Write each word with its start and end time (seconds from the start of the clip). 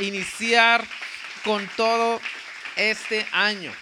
iniciar 0.00 0.86
con 1.44 1.68
todo 1.76 2.20
este 2.76 3.26
año. 3.32 3.72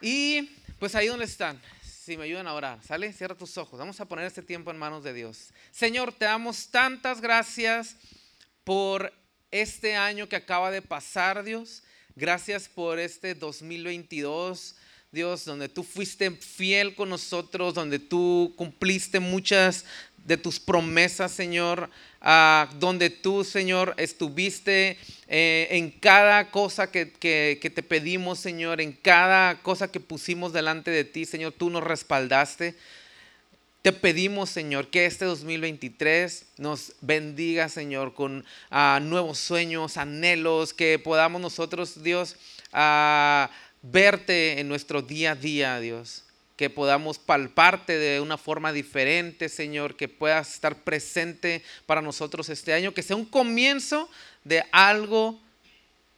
Y 0.00 0.50
pues 0.78 0.94
ahí 0.94 1.06
donde 1.06 1.24
están, 1.24 1.60
si 1.82 2.16
me 2.16 2.24
ayudan 2.24 2.46
a 2.46 2.52
orar, 2.52 2.82
¿sale? 2.84 3.12
Cierra 3.12 3.34
tus 3.34 3.56
ojos. 3.56 3.78
Vamos 3.78 4.00
a 4.00 4.04
poner 4.04 4.26
este 4.26 4.42
tiempo 4.42 4.70
en 4.70 4.78
manos 4.78 5.04
de 5.04 5.12
Dios. 5.12 5.52
Señor, 5.70 6.12
te 6.12 6.26
damos 6.26 6.68
tantas 6.68 7.20
gracias 7.20 7.96
por 8.64 9.12
este 9.50 9.96
año 9.96 10.28
que 10.28 10.36
acaba 10.36 10.70
de 10.70 10.82
pasar, 10.82 11.44
Dios. 11.44 11.82
Gracias 12.16 12.68
por 12.68 12.98
este 12.98 13.34
2022. 13.34 14.76
Dios, 15.14 15.44
donde 15.44 15.68
tú 15.68 15.84
fuiste 15.84 16.30
fiel 16.32 16.94
con 16.94 17.08
nosotros, 17.08 17.72
donde 17.72 18.00
tú 18.00 18.52
cumpliste 18.56 19.20
muchas 19.20 19.84
de 20.24 20.36
tus 20.36 20.58
promesas, 20.58 21.32
Señor, 21.32 21.90
ah, 22.20 22.68
donde 22.78 23.10
tú, 23.10 23.44
Señor, 23.44 23.94
estuviste 23.98 24.96
eh, 25.28 25.68
en 25.70 25.90
cada 25.90 26.50
cosa 26.50 26.90
que, 26.90 27.12
que, 27.12 27.70
te 27.70 27.82
pedimos, 27.82 28.38
Señor, 28.38 28.80
en 28.80 28.92
cada 28.92 29.60
cosa 29.62 29.92
que 29.92 30.00
pusimos 30.00 30.52
delante 30.52 30.90
de 30.90 31.04
ti, 31.04 31.26
Señor, 31.26 31.52
tú 31.52 31.70
nos 31.70 31.84
respaldaste. 31.84 32.74
Te 33.82 33.92
pedimos, 33.92 34.48
Señor, 34.48 34.88
que 34.88 35.04
este 35.04 35.26
2023 35.26 36.46
nos 36.56 36.94
bendiga, 37.02 37.68
Señor, 37.68 38.14
con 38.14 38.46
ah, 38.70 38.98
nuevos 39.02 39.38
sueños, 39.38 39.98
anhelos, 39.98 40.72
que 40.72 40.98
podamos 40.98 41.42
nosotros, 41.42 42.02
Dios, 42.02 42.36
uh, 42.72 43.46
verte 43.82 44.58
en 44.58 44.68
nuestro 44.68 45.02
día 45.02 45.32
a 45.32 45.34
día, 45.34 45.80
Dios. 45.80 46.24
Que 46.56 46.70
podamos 46.70 47.18
palparte 47.18 47.98
de 47.98 48.20
una 48.20 48.38
forma 48.38 48.72
diferente, 48.72 49.48
Señor, 49.48 49.96
que 49.96 50.08
puedas 50.08 50.54
estar 50.54 50.76
presente 50.76 51.62
para 51.86 52.00
nosotros 52.00 52.48
este 52.48 52.72
año, 52.72 52.94
que 52.94 53.02
sea 53.02 53.16
un 53.16 53.24
comienzo 53.24 54.08
de 54.44 54.64
algo 54.70 55.40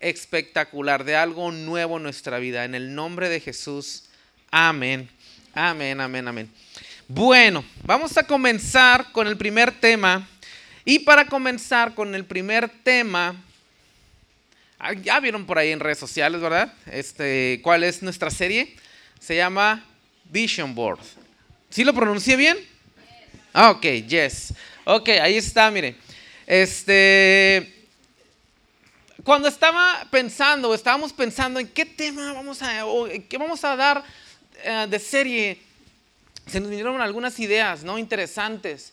espectacular, 0.00 1.04
de 1.04 1.16
algo 1.16 1.50
nuevo 1.52 1.96
en 1.96 2.02
nuestra 2.02 2.38
vida. 2.38 2.65
En 2.65 2.74
el 2.74 2.95
nombre 2.95 3.28
de 3.28 3.40
Jesús, 3.40 4.04
amén, 4.51 5.09
amén, 5.54 6.01
amén, 6.01 6.28
amén. 6.28 6.52
Bueno, 7.09 7.65
vamos 7.84 8.16
a 8.16 8.24
comenzar 8.24 9.12
con 9.12 9.26
el 9.26 9.37
primer 9.37 9.73
tema. 9.73 10.28
Y 10.84 11.00
para 11.00 11.26
comenzar 11.26 11.95
con 11.95 12.15
el 12.15 12.24
primer 12.24 12.68
tema, 12.68 13.34
ya 15.02 15.18
vieron 15.21 15.46
por 15.46 15.59
ahí 15.59 15.73
en 15.73 15.80
redes 15.80 15.98
sociales, 15.98 16.40
¿verdad? 16.40 16.73
Este, 16.87 17.60
¿Cuál 17.62 17.84
es 17.84 18.02
nuestra 18.02 18.30
serie? 18.30 18.76
Se 19.18 19.37
llama 19.37 19.84
Vision 20.30 20.74
Board. 20.74 21.01
¿Sí 21.71 21.85
lo 21.85 21.93
pronuncié 21.93 22.37
bien? 22.37 22.57
Ah, 23.52 23.71
ok, 23.71 23.85
yes. 24.07 24.52
Ok, 24.85 25.09
ahí 25.09 25.37
está, 25.37 25.71
mire. 25.71 25.96
Este, 26.46 27.74
cuando 29.24 29.49
estaba 29.49 30.07
pensando, 30.10 30.73
estábamos 30.74 31.13
pensando 31.13 31.59
en 31.59 31.66
qué 31.68 31.85
tema 31.85 32.33
vamos 32.33 32.63
a, 32.63 32.85
qué 33.29 33.38
vamos 33.38 33.65
a 33.65 33.74
dar 33.74 34.05
eh, 34.63 34.87
de 34.88 34.99
serie, 34.99 35.59
se 36.46 36.61
nos 36.61 36.71
vinieron 36.71 37.01
algunas 37.01 37.40
ideas, 37.40 37.83
¿no? 37.83 37.99
Interesantes. 37.99 38.93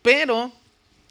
Pero 0.00 0.52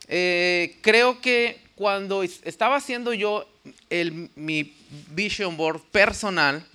eh, 0.07 0.77
creo 0.81 1.22
que 1.22 1.59
cuando 1.75 2.23
estaba 2.23 2.77
haciendo 2.77 3.13
yo 3.13 3.47
el, 3.89 4.29
mi 4.35 4.75
vision 5.09 5.57
board 5.57 5.81
personal, 5.91 6.66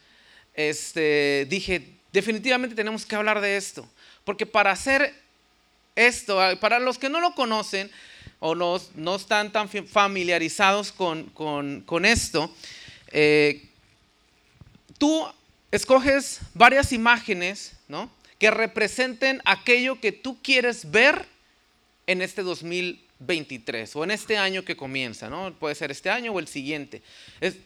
este, 0.55 1.47
dije, 1.49 2.00
definitivamente 2.13 2.75
tenemos 2.75 3.07
que 3.07 3.17
hablar 3.17 3.41
de 3.41 3.57
esto. 3.57 3.89
Porque 4.25 4.47
para 4.47 4.71
hacer 4.71 5.15
esto, 5.97 6.39
para 6.61 6.79
los 6.79 6.99
que 6.99 7.09
no 7.09 7.21
lo 7.21 7.35
conocen 7.35 7.91
o 8.39 8.55
no, 8.55 8.81
no 8.95 9.17
están 9.17 9.53
tan 9.53 9.69
familiarizados 9.69 10.93
con, 10.93 11.25
con, 11.31 11.83
con 11.83 12.05
esto, 12.05 12.55
eh, 13.13 13.67
tú 14.99 15.27
escoges 15.71 16.41
varias 16.55 16.93
imágenes 16.93 17.73
¿no? 17.89 18.11
que 18.39 18.51
representen 18.51 19.41
aquello 19.45 20.01
que 20.01 20.13
tú 20.13 20.41
quieres 20.43 20.91
ver 20.91 21.27
en 22.11 22.23
este 22.23 22.43
2020 22.43 23.11
23 23.21 23.95
o 23.97 24.05
en 24.05 24.11
este 24.11 24.39
año 24.39 24.65
que 24.65 24.77
comienza, 24.77 25.29
¿no? 25.29 25.53
Puede 25.53 25.75
ser 25.75 25.91
este 25.91 26.09
año 26.09 26.33
o 26.33 26.41
el 26.41 26.49
siguiente. 26.49 27.03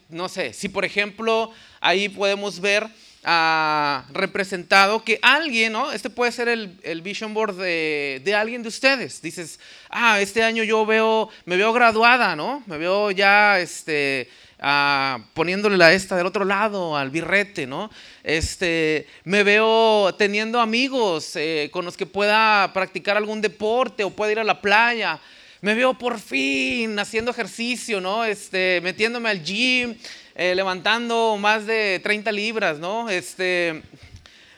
No 0.09 0.29
sé, 0.29 0.53
si 0.53 0.69
por 0.69 0.85
ejemplo 0.85 1.53
ahí 1.81 2.09
podemos 2.09 2.59
ver 2.61 2.87
ah, 3.23 4.05
representado 4.13 5.05
que 5.05 5.21
alguien, 5.23 5.73
¿no? 5.73 5.93
Este 5.93 6.11
puede 6.11 6.33
ser 6.33 6.49
el, 6.49 6.77
el 6.83 7.03
vision 7.03 7.35
board 7.35 7.57
de, 7.57 8.21
de, 8.25 8.35
alguien 8.35 8.63
de 8.63 8.69
ustedes. 8.69 9.23
Dices, 9.23 9.61
ah, 9.91 10.21
este 10.21 10.43
año 10.43 10.65
yo 10.65 10.85
veo, 10.85 11.29
me 11.45 11.57
veo 11.57 11.73
graduada, 11.73 12.35
¿no? 12.35 12.65
Me 12.67 12.77
veo 12.77 13.13
ya, 13.13 13.61
este, 13.61 14.29
ah, 14.67 15.19
poniéndole 15.35 15.77
la 15.77 15.93
esta 15.93 16.17
del 16.17 16.27
otro 16.27 16.45
lado, 16.45 16.97
al 16.97 17.11
birrete, 17.11 17.67
¿no? 17.67 17.91
Este, 18.23 19.07
me 19.25 19.45
veo 19.45 20.15
teniendo 20.17 20.59
amigos 20.61 21.37
eh, 21.37 21.69
con 21.71 21.85
los 21.85 21.97
que 21.97 22.07
pueda 22.07 22.73
practicar 22.73 23.17
algún 23.17 23.41
deporte 23.41 24.03
o 24.03 24.11
pueda 24.11 24.33
ir 24.33 24.41
a 24.41 24.45
la 24.45 24.61
playa 24.61 25.21
me 25.65 25.75
veo 25.75 25.95
por 25.95 26.21
fin 26.21 26.99
haciendo 26.99 27.31
ejercicio, 27.31 27.99
¿no? 27.99 28.23
Este, 28.23 28.83
metiéndome 28.83 29.31
al 29.31 29.43
gym, 29.43 29.97
eh, 30.35 30.55
levantando 30.55 31.39
más 31.41 31.65
de 31.65 32.03
30 32.03 32.31
libras, 32.33 32.79
¿no? 32.79 33.09
Este, 33.09 33.81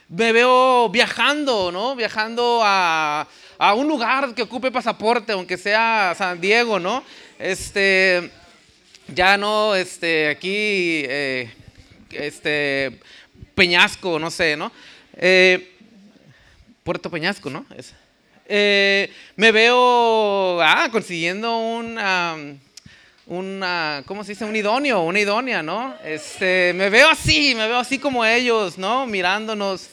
me 0.09 0.33
veo 0.33 0.89
viajando, 0.89 1.71
¿no? 1.71 1.95
Viajando 1.95 2.61
a, 2.65 3.25
a, 3.57 3.75
un 3.75 3.87
lugar 3.87 4.35
que 4.35 4.43
ocupe 4.43 4.73
pasaporte, 4.73 5.31
aunque 5.31 5.57
sea 5.57 6.13
San 6.19 6.41
Diego, 6.41 6.81
¿no? 6.81 7.05
Este, 7.39 8.29
ya 9.09 9.37
no, 9.37 9.75
este, 9.75 10.29
aquí, 10.29 11.05
eh, 11.07 11.51
este, 12.11 12.99
Peñasco, 13.55 14.19
no 14.19 14.31
sé, 14.31 14.57
¿no? 14.57 14.73
Eh, 15.17 15.75
Puerto 16.83 17.11
Peñasco, 17.11 17.51
¿no? 17.51 17.65
Eh, 18.49 19.13
me 19.37 19.53
veo 19.53 20.61
ah, 20.61 20.89
consiguiendo 20.91 21.57
un, 21.59 21.99
una, 23.27 24.03
¿cómo 24.07 24.25
se 24.25 24.33
dice? 24.33 24.45
Un 24.45 24.57
idóneo, 24.57 25.03
una 25.03 25.21
idónea, 25.21 25.63
¿no? 25.63 25.95
Este, 26.05 26.73
me 26.75 26.91
veo 26.91 27.09
así, 27.09 27.55
me 27.55 27.67
veo 27.67 27.79
así 27.79 27.99
como 27.99 28.25
ellos, 28.25 28.79
¿no? 28.79 29.07
Mirándonos 29.07 29.91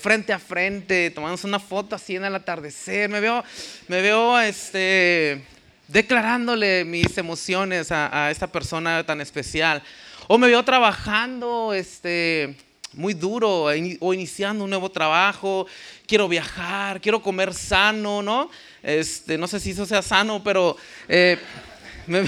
frente 0.00 0.32
a 0.32 0.38
frente, 0.38 1.10
tomándonos 1.10 1.44
una 1.44 1.60
foto 1.60 1.94
así 1.96 2.16
en 2.16 2.24
el 2.24 2.34
atardecer. 2.34 3.10
Me 3.10 3.20
veo, 3.20 3.44
me 3.88 4.00
veo, 4.00 4.40
este, 4.40 5.42
declarándole 5.88 6.84
mis 6.84 7.16
emociones 7.18 7.92
a, 7.92 8.26
a 8.26 8.30
esta 8.30 8.46
persona 8.46 9.04
tan 9.04 9.20
especial. 9.20 9.82
O 10.28 10.38
me 10.38 10.48
veo 10.48 10.64
trabajando, 10.64 11.72
este, 11.72 12.56
muy 12.96 13.14
duro 13.14 13.64
o 14.00 14.14
iniciando 14.14 14.64
un 14.64 14.70
nuevo 14.70 14.90
trabajo, 14.90 15.66
quiero 16.06 16.28
viajar, 16.28 17.00
quiero 17.00 17.20
comer 17.20 17.52
sano, 17.52 18.22
¿no? 18.22 18.50
Este, 18.82 19.36
no 19.36 19.46
sé 19.46 19.60
si 19.60 19.70
eso 19.70 19.84
sea 19.84 20.00
sano, 20.02 20.42
pero 20.42 20.76
eh, 21.06 21.38
me, 22.06 22.22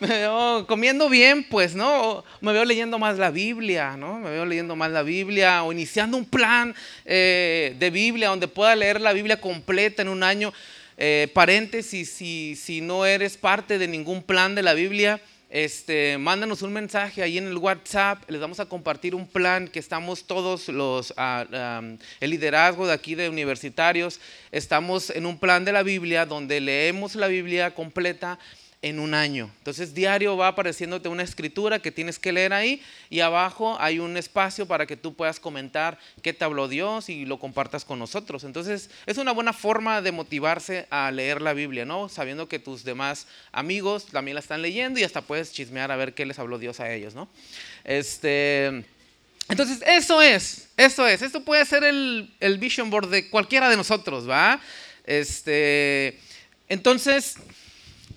veo, 0.00 0.66
comiendo 0.66 1.08
bien, 1.08 1.44
pues, 1.44 1.74
¿no? 1.74 2.24
me 2.40 2.52
veo 2.52 2.64
leyendo 2.64 2.98
más 2.98 3.18
la 3.18 3.30
Biblia, 3.30 3.96
¿no? 3.96 4.20
Me 4.20 4.30
veo 4.30 4.44
leyendo 4.46 4.76
más 4.76 4.92
la 4.92 5.02
Biblia 5.02 5.64
o 5.64 5.72
iniciando 5.72 6.16
un 6.16 6.26
plan 6.26 6.74
eh, 7.04 7.74
de 7.78 7.90
Biblia 7.90 8.28
donde 8.28 8.46
pueda 8.46 8.76
leer 8.76 9.00
la 9.00 9.12
Biblia 9.12 9.40
completa 9.40 10.02
en 10.02 10.08
un 10.08 10.22
año. 10.22 10.52
Eh, 10.96 11.28
paréntesis, 11.34 12.10
si, 12.10 12.80
no 12.80 13.04
eres 13.04 13.36
parte 13.36 13.78
de 13.78 13.88
ningún 13.88 14.22
plan 14.22 14.54
de 14.54 14.62
la 14.62 14.74
Biblia, 14.74 15.20
este, 15.50 16.18
mándanos 16.18 16.62
un 16.62 16.72
mensaje 16.72 17.22
ahí 17.22 17.38
en 17.38 17.46
el 17.46 17.56
WhatsApp, 17.56 18.28
les 18.28 18.40
vamos 18.40 18.60
a 18.60 18.66
compartir 18.66 19.14
un 19.14 19.26
plan 19.26 19.68
que 19.68 19.78
estamos 19.78 20.26
todos 20.26 20.68
los, 20.68 21.14
ah, 21.16 21.80
el 22.20 22.30
liderazgo 22.30 22.86
de 22.86 22.92
aquí 22.92 23.14
de 23.14 23.28
universitarios, 23.28 24.20
estamos 24.52 25.10
en 25.10 25.26
un 25.26 25.38
plan 25.38 25.64
de 25.64 25.72
la 25.72 25.82
Biblia 25.82 26.26
donde 26.26 26.60
leemos 26.60 27.14
la 27.14 27.28
Biblia 27.28 27.72
completa 27.74 28.38
en 28.84 29.00
un 29.00 29.14
año. 29.14 29.50
Entonces 29.56 29.94
diario 29.94 30.36
va 30.36 30.48
apareciéndote 30.48 31.08
una 31.08 31.22
escritura 31.22 31.78
que 31.78 31.90
tienes 31.90 32.18
que 32.18 32.32
leer 32.32 32.52
ahí 32.52 32.82
y 33.08 33.20
abajo 33.20 33.78
hay 33.80 33.98
un 33.98 34.18
espacio 34.18 34.66
para 34.66 34.84
que 34.84 34.94
tú 34.94 35.14
puedas 35.14 35.40
comentar 35.40 35.98
qué 36.20 36.34
te 36.34 36.44
habló 36.44 36.68
Dios 36.68 37.08
y 37.08 37.24
lo 37.24 37.38
compartas 37.38 37.86
con 37.86 37.98
nosotros. 37.98 38.44
Entonces 38.44 38.90
es 39.06 39.16
una 39.16 39.32
buena 39.32 39.54
forma 39.54 40.02
de 40.02 40.12
motivarse 40.12 40.86
a 40.90 41.10
leer 41.10 41.40
la 41.40 41.54
Biblia, 41.54 41.86
¿no? 41.86 42.10
Sabiendo 42.10 42.46
que 42.46 42.58
tus 42.58 42.84
demás 42.84 43.26
amigos 43.52 44.04
también 44.04 44.34
la 44.34 44.40
están 44.40 44.60
leyendo 44.60 45.00
y 45.00 45.04
hasta 45.04 45.22
puedes 45.22 45.50
chismear 45.54 45.90
a 45.90 45.96
ver 45.96 46.12
qué 46.12 46.26
les 46.26 46.38
habló 46.38 46.58
Dios 46.58 46.78
a 46.78 46.92
ellos, 46.92 47.14
¿no? 47.14 47.30
Este, 47.84 48.84
entonces 49.48 49.82
eso 49.86 50.20
es, 50.20 50.68
eso 50.76 51.08
es, 51.08 51.22
esto 51.22 51.42
puede 51.42 51.64
ser 51.64 51.84
el, 51.84 52.34
el 52.38 52.58
vision 52.58 52.90
board 52.90 53.08
de 53.08 53.30
cualquiera 53.30 53.70
de 53.70 53.78
nosotros, 53.78 54.28
¿va? 54.28 54.60
Este, 55.06 56.18
entonces 56.68 57.38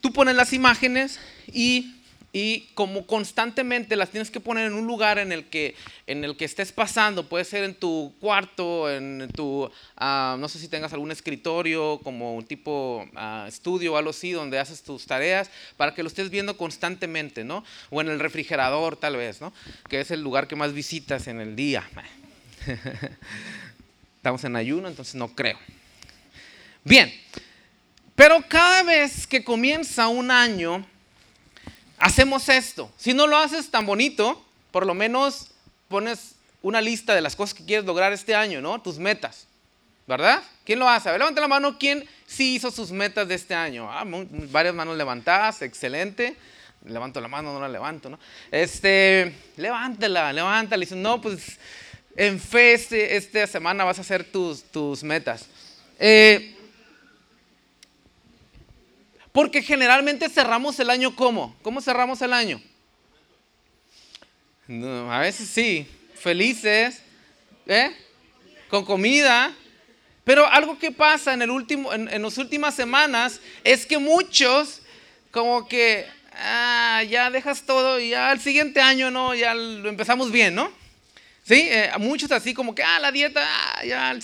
tú 0.01 0.13
pones 0.13 0.35
las 0.35 0.53
imágenes 0.53 1.19
y 1.51 1.93
y 2.33 2.69
como 2.73 3.07
constantemente 3.07 3.95
las 3.95 4.09
tienes 4.09 4.29
que 4.29 4.39
poner 4.39 4.67
en 4.67 4.73
un 4.73 4.85
lugar 4.85 5.17
en 5.17 5.31
el 5.31 5.45
que, 5.45 5.75
en 6.05 6.23
el 6.23 6.35
que 6.35 6.45
estés 6.45 6.71
pasando, 6.71 7.27
puede 7.27 7.45
ser 7.45 7.63
en 7.63 7.73
tu 7.73 8.13
cuarto, 8.19 8.91
en 8.91 9.29
tu, 9.33 9.69
ah, 9.95 10.35
no 10.37 10.47
sé 10.47 10.59
si 10.59 10.67
tengas 10.67 10.93
algún 10.93 11.09
escritorio 11.11 11.99
como 12.03 12.35
un 12.35 12.45
tipo 12.45 13.07
ah, 13.15 13.45
estudio 13.47 13.93
o 13.93 13.97
algo 13.97 14.11
así, 14.11 14.31
donde 14.31 14.59
haces 14.59 14.83
tus 14.83 15.05
tareas, 15.05 15.49
para 15.77 15.95
que 15.95 16.03
lo 16.03 16.09
estés 16.09 16.29
viendo 16.29 16.57
constantemente, 16.57 17.43
¿no? 17.43 17.63
O 17.89 18.01
en 18.01 18.09
el 18.09 18.19
refrigerador 18.19 18.97
tal 18.97 19.15
vez, 19.15 19.41
¿no? 19.41 19.53
Que 19.89 20.01
es 20.01 20.11
el 20.11 20.21
lugar 20.21 20.47
que 20.47 20.55
más 20.55 20.73
visitas 20.73 21.27
en 21.27 21.39
el 21.39 21.55
día. 21.55 21.89
Estamos 24.17 24.43
en 24.43 24.57
ayuno, 24.57 24.89
entonces 24.89 25.15
no 25.15 25.29
creo. 25.29 25.57
Bien, 26.83 27.11
pero 28.17 28.43
cada 28.47 28.81
vez 28.81 29.27
que 29.27 29.43
comienza 29.43 30.07
un 30.07 30.31
año, 30.31 30.83
hacemos 31.99 32.49
esto. 32.49 32.91
Si 32.97 33.13
no 33.13 33.27
lo 33.27 33.37
haces 33.37 33.69
tan 33.69 33.85
bonito, 33.85 34.43
por 34.71 34.87
lo 34.87 34.95
menos 34.95 35.51
pones 35.87 36.33
una 36.63 36.81
lista 36.81 37.13
de 37.13 37.21
las 37.21 37.35
cosas 37.35 37.53
que 37.53 37.63
quieres 37.63 37.85
lograr 37.85 38.11
este 38.13 38.33
año, 38.33 38.59
¿no? 38.59 38.81
Tus 38.81 38.97
metas, 38.97 39.45
¿verdad? 40.07 40.41
¿Quién 40.65 40.79
lo 40.79 40.89
hace? 40.89 41.09
A 41.09 41.11
ver, 41.11 41.19
levanta 41.19 41.41
la 41.41 41.47
mano, 41.47 41.77
¿quién 41.77 42.09
sí 42.25 42.55
hizo 42.55 42.71
sus 42.71 42.91
metas 42.91 43.27
de 43.27 43.35
este 43.35 43.53
año? 43.53 43.87
Ah, 43.87 44.03
varias 44.03 44.73
manos 44.73 44.97
levantadas, 44.97 45.61
excelente. 45.61 46.35
Levanto 46.85 47.21
la 47.21 47.27
mano, 47.27 47.53
no 47.53 47.59
la 47.59 47.69
levanto, 47.69 48.09
¿no? 48.09 48.17
Este, 48.49 49.31
levántala, 49.57 50.33
levántala. 50.33 50.81
Y 50.81 50.87
dice, 50.87 50.95
no, 50.95 51.21
pues 51.21 51.59
en 52.15 52.39
fe 52.39 52.73
este, 52.73 53.15
esta 53.15 53.45
semana 53.45 53.83
vas 53.83 53.99
a 53.99 54.01
hacer 54.01 54.23
tus, 54.23 54.63
tus 54.63 55.03
metas. 55.03 55.45
Eh, 55.99 56.56
porque 59.37 59.61
generalmente 59.61 60.29
cerramos 60.29 60.79
el 60.79 60.89
año 60.89 61.15
¿cómo? 61.15 61.55
¿Cómo 61.61 61.79
cerramos 61.79 62.19
el 62.23 62.33
año? 62.33 62.59
a 64.67 65.19
veces 65.19 65.47
sí, 65.47 65.85
felices, 66.15 67.03
¿eh? 67.67 67.95
con 68.67 68.83
comida. 68.83 69.53
Pero 70.23 70.43
algo 70.47 70.79
que 70.79 70.91
pasa 70.91 71.35
en, 71.35 71.43
el 71.43 71.51
las 72.19 72.37
últimas 72.39 72.73
semanas 72.73 73.39
es 73.63 73.85
que 73.85 73.99
muchos 73.99 74.81
como 75.29 75.67
que 75.67 76.07
ah, 76.33 77.03
ya 77.07 77.29
dejas 77.29 77.61
todo 77.61 77.99
y 77.99 78.09
ya 78.09 78.31
el 78.31 78.39
siguiente 78.39 78.81
año 78.81 79.11
no, 79.11 79.35
ya 79.35 79.53
lo 79.53 79.87
empezamos 79.87 80.31
bien, 80.31 80.55
¿no? 80.55 80.71
Sí, 81.43 81.67
eh, 81.69 81.91
muchos 81.99 82.31
así 82.31 82.55
como 82.55 82.73
que, 82.73 82.81
ah, 82.81 82.97
la 82.99 83.11
dieta, 83.11 83.43
ah, 83.45 83.85
ya 83.85 84.17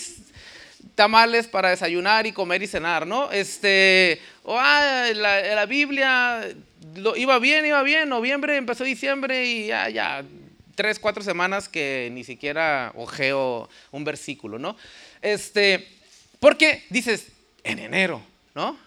tamales 0.95 1.47
para 1.47 1.69
desayunar 1.69 2.27
y 2.27 2.31
comer 2.31 2.61
y 2.63 2.67
cenar, 2.67 3.07
¿no? 3.07 3.31
Este, 3.31 4.21
o 4.43 4.57
ah, 4.59 5.07
la, 5.13 5.41
la 5.55 5.65
Biblia 5.65 6.47
iba 7.15 7.39
bien, 7.39 7.65
iba 7.65 7.81
bien, 7.83 8.09
noviembre, 8.09 8.57
empezó 8.57 8.83
diciembre 8.83 9.45
y 9.45 9.67
ya, 9.67 9.89
ya, 9.89 10.23
tres, 10.75 10.99
cuatro 10.99 11.23
semanas 11.23 11.69
que 11.69 12.09
ni 12.11 12.23
siquiera 12.23 12.91
ojeo 12.95 13.69
un 13.91 14.03
versículo, 14.03 14.59
¿no? 14.59 14.75
Este, 15.21 15.87
porque 16.39 16.83
dices, 16.89 17.27
en 17.63 17.79
enero, 17.79 18.21
¿no? 18.55 18.77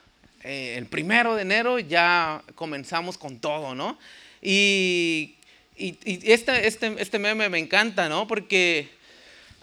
Eh, 0.45 0.75
el 0.77 0.87
primero 0.87 1.35
de 1.35 1.43
enero 1.43 1.79
ya 1.79 2.43
comenzamos 2.55 3.19
con 3.19 3.41
todo, 3.41 3.75
¿no? 3.75 3.99
Y, 4.43 5.37
y, 5.77 5.99
este, 6.31 6.67
este, 6.67 6.95
este 6.99 7.19
meme 7.19 7.49
me 7.49 7.59
encanta, 7.59 8.09
¿no? 8.09 8.27
Porque... 8.27 8.89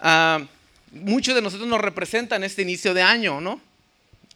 Uh, 0.01 0.45
muchos 0.94 1.36
de 1.36 1.42
nosotros 1.42 1.68
nos 1.68 1.81
representan 1.81 2.44
este 2.44 2.62
inicio 2.62 2.94
de 2.94 3.01
año, 3.01 3.42
¿no? 3.42 3.60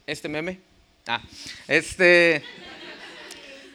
Este 0.06 0.28
meme. 0.28 0.58
Ah, 1.06 1.20
este. 1.66 2.42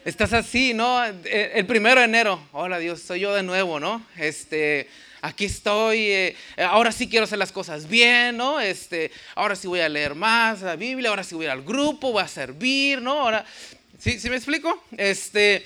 Estás 0.06 0.34
así, 0.34 0.74
¿no? 0.74 1.04
El 1.06 1.66
primero 1.66 2.02
de 2.02 2.06
enero. 2.06 2.46
Hola 2.52 2.78
Dios, 2.78 3.02
soy 3.02 3.22
yo 3.22 3.34
de 3.34 3.42
nuevo, 3.42 3.80
¿no? 3.80 4.06
Este, 4.18 4.90
aquí 5.22 5.46
estoy. 5.46 6.00
Eh, 6.00 6.36
ahora 6.58 6.92
sí 6.92 7.08
quiero 7.08 7.24
hacer 7.24 7.40
las 7.40 7.54
cosas 7.54 7.88
bien, 7.88 8.36
¿no? 8.36 8.60
Este, 8.60 9.12
ahora 9.36 9.56
sí 9.56 9.68
voy 9.68 9.80
a 9.80 9.88
leer 9.88 10.14
más 10.14 10.62
la 10.62 10.76
Biblia. 10.76 11.10
Ahora 11.10 11.24
sí 11.24 11.36
voy 11.36 11.46
a 11.46 11.48
ir 11.48 11.52
al 11.52 11.64
grupo, 11.64 12.12
voy 12.12 12.24
a 12.24 12.28
servir, 12.28 13.02
¿no? 13.02 13.14
Ahora, 13.14 13.46
¿sí, 13.98 14.20
¿sí 14.20 14.30
me 14.30 14.36
explico? 14.36 14.84
Este. 14.98 15.66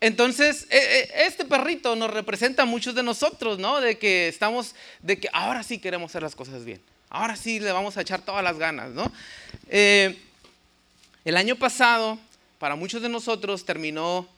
Entonces, 0.00 0.66
e, 0.70 0.76
e, 0.78 1.26
este 1.26 1.44
perrito 1.44 1.96
nos 1.96 2.10
representa 2.10 2.62
a 2.62 2.66
muchos 2.66 2.94
de 2.94 3.02
nosotros, 3.02 3.58
¿no? 3.58 3.80
De 3.80 3.98
que 3.98 4.28
estamos, 4.28 4.74
de 5.02 5.18
que 5.18 5.28
ahora 5.32 5.62
sí 5.62 5.78
queremos 5.78 6.12
hacer 6.12 6.22
las 6.22 6.36
cosas 6.36 6.64
bien. 6.64 6.80
Ahora 7.10 7.36
sí 7.36 7.58
le 7.58 7.72
vamos 7.72 7.96
a 7.96 8.02
echar 8.02 8.22
todas 8.22 8.44
las 8.44 8.58
ganas, 8.58 8.90
¿no? 8.90 9.10
Eh, 9.68 10.16
el 11.24 11.36
año 11.36 11.56
pasado, 11.56 12.18
para 12.58 12.76
muchos 12.76 13.02
de 13.02 13.08
nosotros, 13.08 13.64
terminó, 13.64 14.28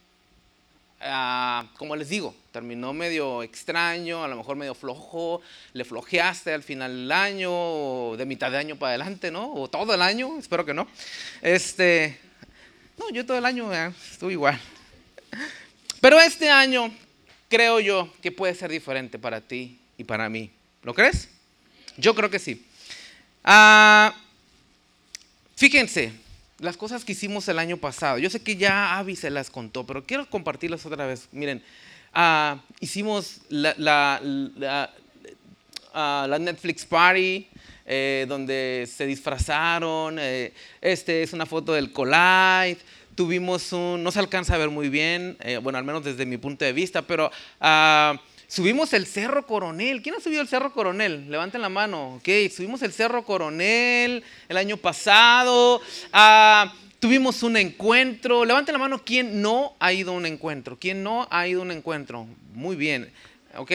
ah, 0.99 1.67
como 1.77 1.95
les 1.95 2.09
digo, 2.09 2.33
terminó 2.51 2.91
medio 2.91 3.43
extraño, 3.43 4.23
a 4.23 4.27
lo 4.27 4.37
mejor 4.37 4.55
medio 4.55 4.73
flojo, 4.73 5.41
le 5.73 5.85
flojeaste 5.85 6.53
al 6.53 6.63
final 6.63 6.91
del 6.91 7.11
año, 7.11 7.51
o 7.51 8.17
de 8.17 8.25
mitad 8.25 8.49
de 8.49 8.57
año 8.57 8.77
para 8.77 8.91
adelante, 8.91 9.29
¿no? 9.29 9.53
O 9.53 9.69
todo 9.69 9.93
el 9.93 10.01
año, 10.01 10.39
espero 10.39 10.65
que 10.65 10.73
no. 10.73 10.87
Este, 11.41 12.19
no, 12.97 13.11
yo 13.11 13.25
todo 13.27 13.37
el 13.37 13.45
año 13.45 13.71
estuve 14.11 14.33
igual. 14.33 14.59
Pero 15.99 16.19
este 16.19 16.49
año 16.49 16.91
creo 17.49 17.79
yo 17.79 18.11
que 18.21 18.31
puede 18.31 18.55
ser 18.55 18.71
diferente 18.71 19.19
para 19.19 19.41
ti 19.41 19.79
y 19.97 20.03
para 20.03 20.29
mí. 20.29 20.49
¿Lo 20.83 20.93
crees? 20.93 21.29
Yo 21.97 22.15
creo 22.15 22.29
que 22.29 22.39
sí. 22.39 22.65
Ah, 23.43 24.15
fíjense, 25.55 26.13
las 26.59 26.77
cosas 26.77 27.05
que 27.05 27.11
hicimos 27.11 27.47
el 27.47 27.59
año 27.59 27.77
pasado. 27.77 28.17
Yo 28.17 28.29
sé 28.29 28.41
que 28.41 28.55
ya 28.55 28.97
Avi 28.97 29.15
se 29.15 29.29
las 29.29 29.49
contó, 29.49 29.85
pero 29.85 30.03
quiero 30.05 30.29
compartirlas 30.29 30.85
otra 30.85 31.05
vez. 31.05 31.27
Miren, 31.31 31.61
ah, 32.13 32.61
hicimos 32.79 33.41
la, 33.49 34.21
ah, 35.93 36.37
Netflix 36.39 36.85
Party. 36.85 37.47
Eh, 37.93 38.25
donde 38.29 38.87
se 38.89 39.05
disfrazaron. 39.05 40.17
Eh, 40.17 40.53
este 40.79 41.23
es 41.23 41.33
una 41.33 41.45
foto 41.45 41.73
del 41.73 41.91
Collide 41.91 42.77
tuvimos 43.21 43.71
un, 43.71 44.01
no 44.03 44.11
se 44.11 44.17
alcanza 44.17 44.55
a 44.55 44.57
ver 44.57 44.71
muy 44.71 44.89
bien, 44.89 45.37
eh, 45.41 45.57
bueno, 45.57 45.77
al 45.77 45.83
menos 45.83 46.03
desde 46.03 46.25
mi 46.25 46.37
punto 46.37 46.65
de 46.65 46.73
vista, 46.73 47.03
pero 47.03 47.27
uh, 47.27 48.17
subimos 48.47 48.93
el 48.93 49.05
Cerro 49.05 49.45
Coronel. 49.45 50.01
¿Quién 50.01 50.15
ha 50.15 50.19
subido 50.19 50.41
el 50.41 50.47
Cerro 50.47 50.73
Coronel? 50.73 51.29
Levanten 51.29 51.61
la 51.61 51.69
mano. 51.69 52.15
Ok, 52.15 52.27
subimos 52.51 52.81
el 52.81 52.91
Cerro 52.91 53.23
Coronel 53.23 54.23
el 54.49 54.57
año 54.57 54.75
pasado. 54.75 55.79
Uh, 56.11 56.69
tuvimos 56.99 57.43
un 57.43 57.57
encuentro. 57.57 58.43
Levanten 58.43 58.73
la 58.73 58.79
mano 58.79 59.03
quién 59.05 59.39
no 59.39 59.75
ha 59.79 59.93
ido 59.93 60.13
a 60.13 60.15
un 60.15 60.25
encuentro. 60.25 60.79
¿Quién 60.79 61.03
no 61.03 61.27
ha 61.29 61.47
ido 61.47 61.61
a 61.61 61.65
un 61.65 61.71
encuentro? 61.71 62.25
Muy 62.55 62.75
bien. 62.75 63.13
Ok, 63.55 63.71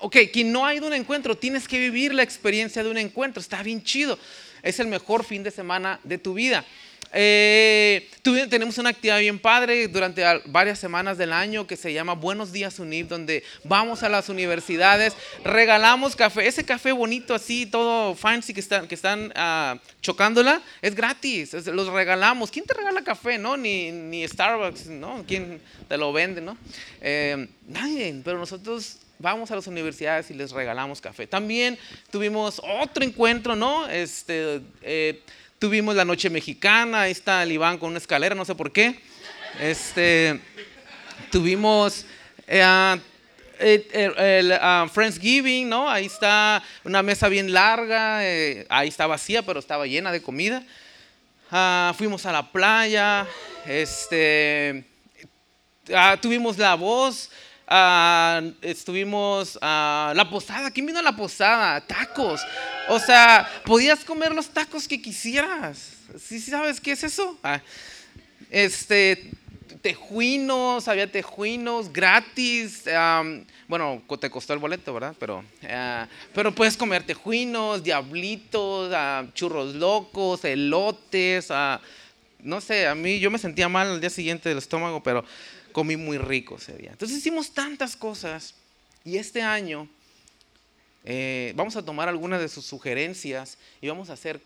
ok, 0.00 0.16
quien 0.30 0.52
no 0.52 0.66
ha 0.66 0.74
ido 0.74 0.84
a 0.84 0.88
un 0.88 0.94
encuentro, 0.94 1.34
tienes 1.34 1.66
que 1.66 1.78
vivir 1.78 2.12
la 2.12 2.22
experiencia 2.22 2.84
de 2.84 2.90
un 2.90 2.98
encuentro. 2.98 3.40
Está 3.40 3.62
bien 3.62 3.82
chido. 3.82 4.18
Es 4.62 4.80
el 4.80 4.88
mejor 4.88 5.24
fin 5.24 5.42
de 5.42 5.50
semana 5.50 5.98
de 6.04 6.18
tu 6.18 6.34
vida. 6.34 6.66
Eh, 7.12 8.08
tenemos 8.48 8.78
una 8.78 8.90
actividad 8.90 9.18
bien 9.18 9.38
padre 9.38 9.88
durante 9.88 10.22
varias 10.46 10.78
semanas 10.78 11.18
del 11.18 11.32
año 11.32 11.66
que 11.66 11.76
se 11.76 11.92
llama 11.92 12.14
Buenos 12.14 12.52
Días 12.52 12.78
UNIV, 12.78 13.08
donde 13.08 13.44
vamos 13.64 14.02
a 14.02 14.08
las 14.08 14.28
universidades, 14.28 15.14
regalamos 15.44 16.16
café, 16.16 16.46
ese 16.46 16.64
café 16.64 16.92
bonito 16.92 17.34
así, 17.34 17.66
todo 17.66 18.14
fancy 18.14 18.54
que 18.54 18.60
están, 18.60 18.88
que 18.88 18.94
están 18.94 19.32
ah, 19.36 19.78
chocándola, 20.00 20.62
es 20.80 20.94
gratis, 20.94 21.52
los 21.66 21.88
regalamos. 21.88 22.50
¿Quién 22.50 22.64
te 22.64 22.74
regala 22.74 23.02
café? 23.02 23.38
No? 23.38 23.56
Ni, 23.56 23.90
ni 23.90 24.26
Starbucks, 24.26 24.86
¿no? 24.86 25.24
¿Quién 25.26 25.60
te 25.88 25.96
lo 25.96 26.12
vende? 26.12 26.40
¿no? 26.40 26.56
Eh, 27.00 27.48
nadie, 27.68 28.20
pero 28.24 28.38
nosotros 28.38 28.98
vamos 29.18 29.50
a 29.50 29.56
las 29.56 29.66
universidades 29.66 30.30
y 30.30 30.34
les 30.34 30.50
regalamos 30.50 31.00
café. 31.00 31.26
También 31.26 31.78
tuvimos 32.10 32.60
otro 32.64 33.04
encuentro, 33.04 33.54
¿no? 33.54 33.88
Este, 33.88 34.60
eh, 34.82 35.22
Tuvimos 35.62 35.94
la 35.94 36.04
noche 36.04 36.28
mexicana, 36.28 37.02
ahí 37.02 37.12
está 37.12 37.44
el 37.44 37.52
Iván 37.52 37.78
con 37.78 37.90
una 37.90 37.98
escalera, 37.98 38.34
no 38.34 38.44
sé 38.44 38.52
por 38.52 38.72
qué. 38.72 39.00
Este, 39.60 40.40
tuvimos 41.30 42.04
eh, 42.48 42.98
el, 43.60 44.58
ah, 44.60 44.88
Friendsgiving, 44.92 45.68
¿no? 45.68 45.88
Ahí 45.88 46.06
está 46.06 46.60
una 46.82 47.00
mesa 47.04 47.28
bien 47.28 47.52
larga, 47.52 48.26
eh, 48.26 48.66
ahí 48.70 48.88
está 48.88 49.06
vacía, 49.06 49.42
pero 49.42 49.60
estaba 49.60 49.86
llena 49.86 50.10
de 50.10 50.20
comida. 50.20 50.64
Ah, 51.52 51.94
fuimos 51.96 52.26
a 52.26 52.32
la 52.32 52.50
playa, 52.50 53.24
este, 53.64 54.84
ah, 55.94 56.18
tuvimos 56.20 56.58
la 56.58 56.74
voz, 56.74 57.30
estuvimos 58.62 59.58
a 59.60 60.12
la 60.14 60.28
posada. 60.28 60.70
¿Quién 60.70 60.86
vino 60.86 60.98
a 60.98 61.02
la 61.02 61.16
posada? 61.16 61.80
Tacos. 61.80 62.40
O 62.88 62.98
sea, 62.98 63.48
podías 63.64 64.04
comer 64.04 64.34
los 64.34 64.48
tacos 64.48 64.86
que 64.88 65.00
quisieras. 65.00 65.92
¿Sí, 66.18 66.40
sabes 66.40 66.80
qué 66.80 66.92
es 66.92 67.04
eso? 67.04 67.38
Ah, 67.42 67.60
este, 68.50 69.30
tejuinos, 69.80 70.88
había 70.88 71.10
tejuinos 71.10 71.92
gratis. 71.92 72.84
bueno, 73.68 74.02
te 74.20 74.30
costó 74.30 74.52
el 74.52 74.58
boleto, 74.58 74.92
¿verdad? 74.94 75.14
Pero, 75.18 75.44
ah, 75.68 76.06
pero 76.34 76.54
puedes 76.54 76.76
comer 76.76 77.04
tejuinos, 77.04 77.82
diablitos, 77.82 78.92
ah, 78.94 79.24
churros 79.34 79.74
locos, 79.74 80.44
elotes. 80.44 81.48
no 82.40 82.60
sé, 82.60 82.86
a 82.86 82.94
mí 82.94 83.18
yo 83.20 83.30
me 83.30 83.38
sentía 83.38 83.68
mal 83.68 83.88
el 83.88 84.00
día 84.00 84.10
siguiente 84.10 84.48
del 84.48 84.58
estómago, 84.58 85.02
pero 85.02 85.24
comí 85.72 85.96
muy 85.96 86.18
rico 86.18 86.56
ese 86.56 86.76
día. 86.76 86.90
Entonces 86.90 87.18
hicimos 87.18 87.52
tantas 87.52 87.96
cosas 87.96 88.54
y 89.04 89.16
este 89.16 89.42
año 89.42 89.88
eh, 91.04 91.52
vamos 91.56 91.76
a 91.76 91.84
tomar 91.84 92.08
algunas 92.08 92.40
de 92.40 92.48
sus 92.48 92.64
sugerencias 92.64 93.58
y 93.80 93.88
vamos 93.88 94.10
a 94.10 94.12
hacer, 94.12 94.40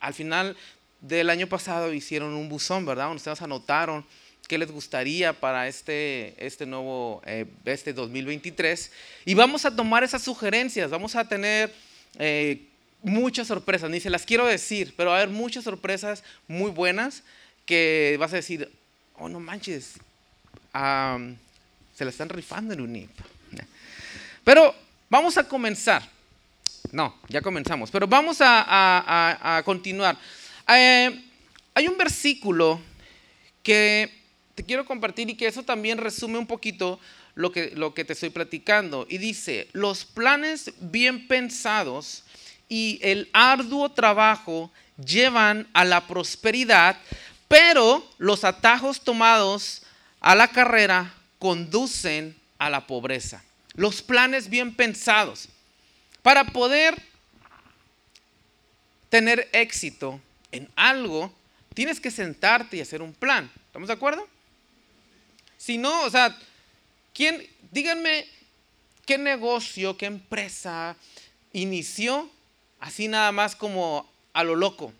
al 0.00 0.14
final 0.14 0.56
del 1.00 1.28
año 1.30 1.46
pasado 1.48 1.92
hicieron 1.92 2.32
un 2.32 2.48
buzón, 2.48 2.86
¿verdad? 2.86 3.12
ustedes 3.12 3.42
anotaron 3.42 4.06
qué 4.48 4.58
les 4.58 4.70
gustaría 4.70 5.32
para 5.32 5.68
este, 5.68 6.34
este 6.44 6.66
nuevo, 6.66 7.22
eh, 7.26 7.46
este 7.64 7.92
2023. 7.92 8.90
Y 9.24 9.34
vamos 9.34 9.64
a 9.64 9.74
tomar 9.74 10.04
esas 10.04 10.22
sugerencias, 10.22 10.90
vamos 10.90 11.16
a 11.16 11.28
tener 11.28 11.72
eh, 12.18 12.66
muchas 13.02 13.48
sorpresas, 13.48 13.90
ni 13.90 14.00
se 14.00 14.10
las 14.10 14.24
quiero 14.24 14.46
decir, 14.46 14.94
pero 14.96 15.10
va 15.10 15.16
a 15.16 15.22
haber 15.22 15.34
muchas 15.34 15.64
sorpresas 15.64 16.22
muy 16.48 16.70
buenas 16.70 17.22
que 17.66 18.16
vas 18.18 18.32
a 18.32 18.36
decir, 18.36 18.70
oh 19.16 19.28
no 19.28 19.40
manches, 19.40 19.94
se 20.72 22.04
la 22.04 22.10
están 22.10 22.28
rifando 22.28 22.74
en 22.74 22.80
UNIP. 22.80 23.10
Pero 24.44 24.74
vamos 25.08 25.36
a 25.36 25.44
comenzar. 25.44 26.02
No, 26.90 27.14
ya 27.28 27.40
comenzamos, 27.40 27.90
pero 27.90 28.06
vamos 28.06 28.38
a, 28.40 29.62
continuar. 29.64 30.16
Eh, 30.68 31.22
hay 31.74 31.86
un 31.86 31.96
versículo 31.96 32.80
que 33.62 34.12
te 34.54 34.64
quiero 34.64 34.84
compartir 34.84 35.30
y 35.30 35.36
que 35.36 35.46
eso 35.46 35.62
también 35.62 35.98
resume 35.98 36.38
un 36.38 36.46
poquito 36.46 36.98
lo 37.34 37.52
que, 37.52 37.72
lo 37.74 37.94
que 37.94 38.04
te 38.04 38.12
estoy 38.12 38.30
platicando. 38.30 39.06
Y 39.08 39.18
dice, 39.18 39.68
los 39.72 40.04
planes 40.04 40.72
bien 40.80 41.28
pensados 41.28 42.24
y 42.68 42.98
el 43.02 43.28
arduo 43.32 43.90
trabajo 43.90 44.70
llevan 44.96 45.68
a 45.72 45.84
la 45.84 46.06
prosperidad, 46.06 46.98
pero 47.48 48.06
los 48.18 48.44
atajos 48.44 49.00
tomados 49.00 49.81
a 50.22 50.36
la 50.36 50.48
carrera 50.48 51.12
conducen 51.38 52.34
a 52.58 52.70
la 52.70 52.86
pobreza. 52.86 53.42
Los 53.74 54.02
planes 54.02 54.48
bien 54.48 54.74
pensados. 54.74 55.48
Para 56.22 56.44
poder 56.44 56.94
tener 59.08 59.48
éxito 59.52 60.20
en 60.52 60.70
algo, 60.76 61.32
tienes 61.74 62.00
que 62.00 62.12
sentarte 62.12 62.76
y 62.76 62.80
hacer 62.80 63.02
un 63.02 63.12
plan. 63.12 63.50
¿Estamos 63.66 63.88
de 63.88 63.94
acuerdo? 63.94 64.28
Si 65.58 65.76
no, 65.76 66.04
o 66.04 66.10
sea, 66.10 66.38
¿quién, 67.12 67.44
díganme 67.72 68.26
qué 69.04 69.18
negocio, 69.18 69.96
qué 69.96 70.06
empresa 70.06 70.96
inició 71.52 72.30
así 72.78 73.08
nada 73.08 73.32
más 73.32 73.56
como 73.56 74.08
a 74.32 74.44
lo 74.44 74.54
loco? 74.54 74.92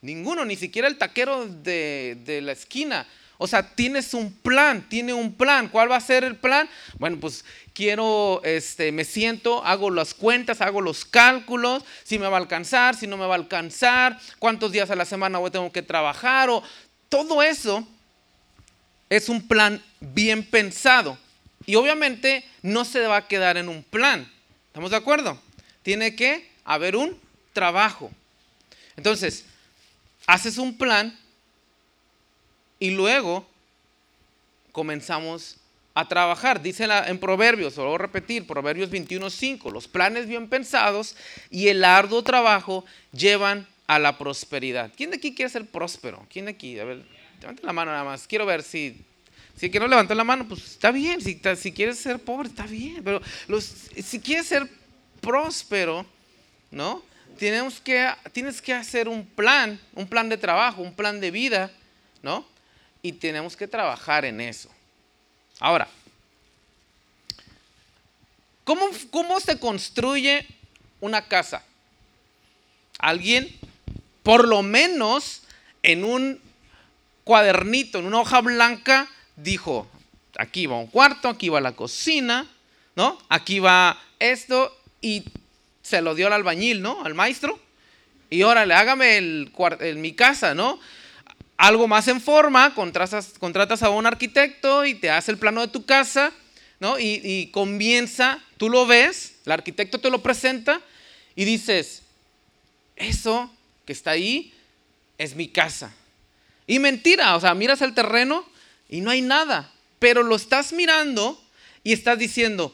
Ninguno, 0.00 0.44
ni 0.44 0.54
siquiera 0.54 0.86
el 0.86 0.98
taquero 0.98 1.46
de, 1.46 2.18
de 2.24 2.40
la 2.40 2.52
esquina. 2.52 3.08
O 3.38 3.46
sea, 3.46 3.74
tienes 3.74 4.14
un 4.14 4.32
plan, 4.32 4.88
tiene 4.88 5.12
un 5.12 5.34
plan. 5.34 5.68
¿Cuál 5.68 5.90
va 5.90 5.96
a 5.96 6.00
ser 6.00 6.24
el 6.24 6.36
plan? 6.36 6.68
Bueno, 6.98 7.18
pues 7.20 7.44
quiero, 7.72 8.40
este, 8.44 8.92
me 8.92 9.04
siento, 9.04 9.64
hago 9.64 9.90
las 9.90 10.14
cuentas, 10.14 10.60
hago 10.60 10.80
los 10.80 11.04
cálculos, 11.04 11.84
si 12.04 12.18
me 12.18 12.28
va 12.28 12.36
a 12.36 12.40
alcanzar, 12.40 12.96
si 12.96 13.06
no 13.06 13.16
me 13.16 13.26
va 13.26 13.34
a 13.34 13.38
alcanzar, 13.38 14.18
cuántos 14.38 14.72
días 14.72 14.90
a 14.90 14.96
la 14.96 15.04
semana 15.04 15.38
voy, 15.38 15.50
tengo 15.50 15.72
que 15.72 15.82
trabajar, 15.82 16.48
o 16.48 16.62
todo 17.08 17.42
eso 17.42 17.86
es 19.10 19.28
un 19.28 19.46
plan 19.46 19.82
bien 20.00 20.44
pensado. 20.44 21.18
Y 21.66 21.74
obviamente 21.74 22.44
no 22.62 22.84
se 22.84 23.00
va 23.00 23.16
a 23.16 23.28
quedar 23.28 23.56
en 23.56 23.68
un 23.68 23.82
plan. 23.82 24.30
¿Estamos 24.68 24.90
de 24.90 24.96
acuerdo? 24.96 25.40
Tiene 25.82 26.14
que 26.14 26.50
haber 26.64 26.96
un 26.96 27.18
trabajo. 27.52 28.10
Entonces, 28.96 29.44
haces 30.26 30.58
un 30.58 30.76
plan 30.76 31.16
y 32.84 32.90
luego 32.90 33.46
comenzamos 34.70 35.56
a 35.94 36.06
trabajar. 36.06 36.60
Dice 36.60 36.84
en 36.84 37.18
Proverbios, 37.18 37.78
lo 37.78 37.86
voy 37.86 37.94
a 37.94 37.98
repetir, 37.98 38.46
Proverbios 38.46 38.90
21.5, 38.90 39.72
los 39.72 39.88
planes 39.88 40.26
bien 40.26 40.50
pensados 40.50 41.16
y 41.50 41.68
el 41.68 41.82
arduo 41.82 42.22
trabajo 42.22 42.84
llevan 43.10 43.66
a 43.86 43.98
la 43.98 44.18
prosperidad. 44.18 44.92
¿Quién 44.94 45.08
de 45.08 45.16
aquí 45.16 45.34
quiere 45.34 45.48
ser 45.48 45.64
próspero? 45.64 46.26
¿Quién 46.30 46.44
de 46.44 46.50
aquí? 46.50 46.78
A 46.78 46.84
ver, 46.84 47.02
Levante 47.40 47.64
la 47.64 47.72
mano 47.72 47.90
nada 47.90 48.04
más. 48.04 48.26
Quiero 48.26 48.44
ver 48.44 48.62
si. 48.62 49.02
Si 49.56 49.70
que 49.70 49.80
no 49.80 49.86
levantó 49.86 50.14
la 50.14 50.24
mano, 50.24 50.46
pues 50.46 50.62
está 50.64 50.90
bien. 50.90 51.22
Si, 51.22 51.40
si 51.56 51.72
quieres 51.72 51.98
ser 51.98 52.18
pobre, 52.18 52.48
está 52.48 52.66
bien. 52.66 53.02
Pero 53.02 53.22
si 53.96 54.20
quieres 54.20 54.46
ser 54.46 54.68
próspero, 55.22 56.04
¿no? 56.70 57.02
Tenemos 57.38 57.80
que, 57.80 58.10
tienes 58.32 58.60
que 58.60 58.74
hacer 58.74 59.08
un 59.08 59.24
plan, 59.24 59.80
un 59.94 60.06
plan 60.06 60.28
de 60.28 60.36
trabajo, 60.36 60.82
un 60.82 60.94
plan 60.94 61.18
de 61.18 61.30
vida, 61.30 61.70
¿no? 62.22 62.44
Y 63.04 63.12
tenemos 63.12 63.54
que 63.54 63.68
trabajar 63.68 64.24
en 64.24 64.40
eso. 64.40 64.70
Ahora, 65.60 65.86
¿cómo, 68.64 68.86
cómo 69.10 69.38
se 69.40 69.58
construye 69.58 70.46
una 71.02 71.28
casa? 71.28 71.62
Alguien, 72.98 73.54
por 74.22 74.48
lo 74.48 74.62
menos 74.62 75.42
en 75.82 76.02
un 76.02 76.40
cuadernito, 77.24 77.98
en 77.98 78.06
una 78.06 78.20
hoja 78.20 78.40
blanca, 78.40 79.06
dijo, 79.36 79.86
aquí 80.38 80.64
va 80.64 80.78
un 80.78 80.86
cuarto, 80.86 81.28
aquí 81.28 81.50
va 81.50 81.60
la 81.60 81.72
cocina, 81.72 82.50
¿no? 82.96 83.18
Aquí 83.28 83.58
va 83.58 84.02
esto 84.18 84.74
y 85.02 85.24
se 85.82 86.00
lo 86.00 86.14
dio 86.14 86.28
al 86.28 86.32
albañil, 86.32 86.80
¿no? 86.80 87.04
Al 87.04 87.12
maestro. 87.12 87.60
Y 88.30 88.44
órale, 88.44 88.72
hágame 88.72 89.18
el, 89.18 89.52
en 89.80 90.00
mi 90.00 90.14
casa, 90.14 90.54
¿no? 90.54 90.80
Algo 91.56 91.86
más 91.86 92.08
en 92.08 92.20
forma, 92.20 92.74
contratas, 92.74 93.34
contratas 93.38 93.82
a 93.82 93.90
un 93.90 94.06
arquitecto 94.06 94.84
y 94.84 94.94
te 94.94 95.10
hace 95.10 95.30
el 95.30 95.38
plano 95.38 95.60
de 95.60 95.68
tu 95.68 95.84
casa, 95.84 96.32
¿no? 96.80 96.98
Y, 96.98 97.20
y 97.22 97.46
comienza, 97.52 98.40
tú 98.56 98.68
lo 98.68 98.86
ves, 98.86 99.36
el 99.46 99.52
arquitecto 99.52 100.00
te 100.00 100.10
lo 100.10 100.22
presenta 100.22 100.80
y 101.36 101.44
dices, 101.44 102.02
eso 102.96 103.52
que 103.84 103.92
está 103.92 104.12
ahí 104.12 104.52
es 105.18 105.34
mi 105.34 105.48
casa. 105.48 105.94
Y 106.66 106.78
mentira, 106.78 107.36
o 107.36 107.40
sea, 107.40 107.54
miras 107.54 107.82
el 107.82 107.94
terreno 107.94 108.44
y 108.88 109.00
no 109.00 109.10
hay 109.10 109.22
nada, 109.22 109.70
pero 109.98 110.22
lo 110.22 110.36
estás 110.36 110.72
mirando 110.72 111.42
y 111.82 111.92
estás 111.92 112.18
diciendo, 112.18 112.72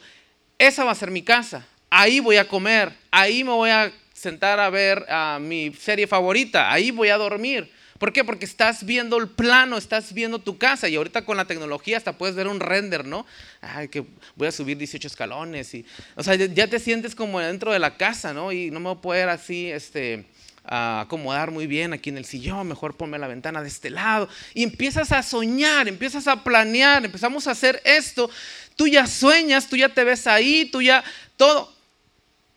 esa 0.57 0.83
va 0.83 0.91
a 0.91 0.95
ser 0.95 1.11
mi 1.11 1.21
casa, 1.21 1.65
ahí 1.89 2.19
voy 2.19 2.37
a 2.37 2.47
comer, 2.47 2.93
ahí 3.11 3.43
me 3.43 3.51
voy 3.51 3.69
a 3.69 3.91
sentar 4.13 4.59
a 4.59 4.69
ver 4.69 5.05
a 5.09 5.39
mi 5.39 5.73
serie 5.73 6.07
favorita, 6.07 6.71
ahí 6.71 6.91
voy 6.91 7.09
a 7.09 7.17
dormir. 7.17 7.71
¿Por 8.01 8.13
qué? 8.13 8.23
Porque 8.23 8.45
estás 8.45 8.83
viendo 8.83 9.15
el 9.17 9.27
plano, 9.27 9.77
estás 9.77 10.11
viendo 10.11 10.39
tu 10.39 10.57
casa 10.57 10.89
y 10.89 10.95
ahorita 10.95 11.23
con 11.23 11.37
la 11.37 11.45
tecnología 11.45 11.97
hasta 11.97 12.17
puedes 12.17 12.35
ver 12.35 12.47
un 12.47 12.59
render, 12.59 13.05
¿no? 13.05 13.27
Ay, 13.61 13.89
que 13.89 14.03
voy 14.35 14.47
a 14.47 14.51
subir 14.51 14.75
18 14.75 15.07
escalones 15.07 15.71
y, 15.75 15.85
o 16.15 16.23
sea, 16.23 16.33
ya 16.33 16.65
te 16.65 16.79
sientes 16.79 17.13
como 17.13 17.39
dentro 17.39 17.71
de 17.71 17.77
la 17.77 17.97
casa, 17.97 18.33
¿no? 18.33 18.51
Y 18.51 18.71
no 18.71 18.79
me 18.79 18.89
voy 18.89 18.97
a 18.97 19.01
poder 19.01 19.29
así, 19.29 19.69
este, 19.69 20.25
acomodar 20.63 21.51
muy 21.51 21.67
bien 21.67 21.93
aquí 21.93 22.09
en 22.09 22.17
el 22.17 22.25
sillón, 22.25 22.67
mejor 22.67 22.97
ponme 22.97 23.19
la 23.19 23.27
ventana 23.27 23.61
de 23.61 23.67
este 23.67 23.91
lado. 23.91 24.27
Y 24.55 24.63
empiezas 24.63 25.11
a 25.11 25.21
soñar, 25.21 25.87
empiezas 25.87 26.27
a 26.27 26.43
planear, 26.43 27.05
empezamos 27.05 27.45
a 27.45 27.51
hacer 27.51 27.83
esto. 27.85 28.31
Tú 28.75 28.87
ya 28.87 29.05
sueñas, 29.05 29.69
tú 29.69 29.75
ya 29.75 29.89
te 29.89 30.03
ves 30.03 30.25
ahí, 30.25 30.65
tú 30.65 30.81
ya 30.81 31.03
todo. 31.37 31.71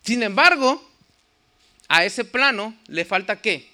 Sin 0.02 0.22
embargo, 0.22 0.82
a 1.86 2.02
ese 2.06 2.24
plano 2.24 2.74
le 2.86 3.04
falta 3.04 3.42
qué? 3.42 3.73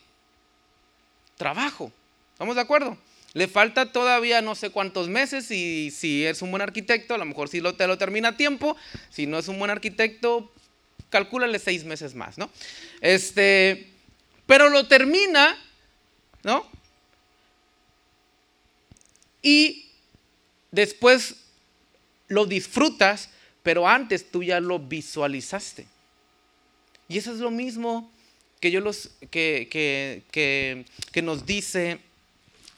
Trabajo. 1.40 1.90
¿Estamos 2.34 2.54
de 2.54 2.60
acuerdo? 2.60 2.98
Le 3.32 3.48
falta 3.48 3.92
todavía 3.92 4.42
no 4.42 4.54
sé 4.54 4.68
cuántos 4.68 5.08
meses 5.08 5.50
y 5.50 5.90
si 5.90 6.26
es 6.26 6.42
un 6.42 6.50
buen 6.50 6.60
arquitecto, 6.60 7.14
a 7.14 7.16
lo 7.16 7.24
mejor 7.24 7.48
sí 7.48 7.62
lo, 7.62 7.76
te 7.76 7.86
lo 7.86 7.96
termina 7.96 8.28
a 8.28 8.36
tiempo. 8.36 8.76
Si 9.08 9.26
no 9.26 9.38
es 9.38 9.48
un 9.48 9.58
buen 9.58 9.70
arquitecto, 9.70 10.52
calcúlale 11.08 11.58
seis 11.58 11.84
meses 11.84 12.14
más, 12.14 12.36
¿no? 12.36 12.50
Este, 13.00 13.90
pero 14.44 14.68
lo 14.68 14.86
termina, 14.86 15.56
¿no? 16.42 16.68
Y 19.40 19.86
después 20.70 21.36
lo 22.28 22.44
disfrutas, 22.44 23.30
pero 23.62 23.88
antes 23.88 24.30
tú 24.30 24.42
ya 24.42 24.60
lo 24.60 24.78
visualizaste. 24.78 25.86
Y 27.08 27.16
eso 27.16 27.32
es 27.32 27.38
lo 27.38 27.50
mismo 27.50 28.12
que, 28.60 28.70
yo 28.70 28.80
los, 28.80 29.10
que, 29.30 29.68
que, 30.30 31.22
nos 31.22 31.46
dice 31.46 31.98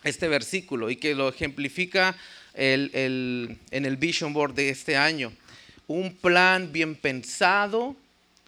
este 0.05 0.29
versículo 0.29 0.91
y 0.91 0.97
que 0.97 1.15
lo 1.15 1.29
ejemplifica 1.29 2.17
el, 2.55 3.59
en 3.71 3.85
el 3.85 3.97
Vision 3.97 4.33
Board 4.33 4.55
de 4.55 4.71
este 4.71 4.97
año. 4.97 5.33
Un 5.89 6.15
plan 6.15 6.73
bien 6.73 6.95
pensado, 6.95 7.97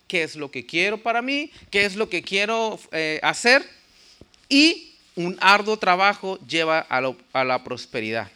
qué 0.06 0.22
es 0.22 0.36
lo 0.36 0.50
que 0.50 0.64
quiero 0.64 0.98
para 0.98 1.22
mí, 1.22 1.50
qué 1.70 1.84
es 1.84 1.96
lo 1.96 2.08
que 2.08 2.22
quiero 2.22 2.78
eh, 2.92 3.18
hacer 3.22 3.68
y 4.48 4.92
un 5.16 5.36
arduo 5.40 5.76
trabajo 5.76 6.38
lleva 6.46 6.80
a, 6.80 7.44
la 7.44 7.64
prosperidad. 7.64 8.30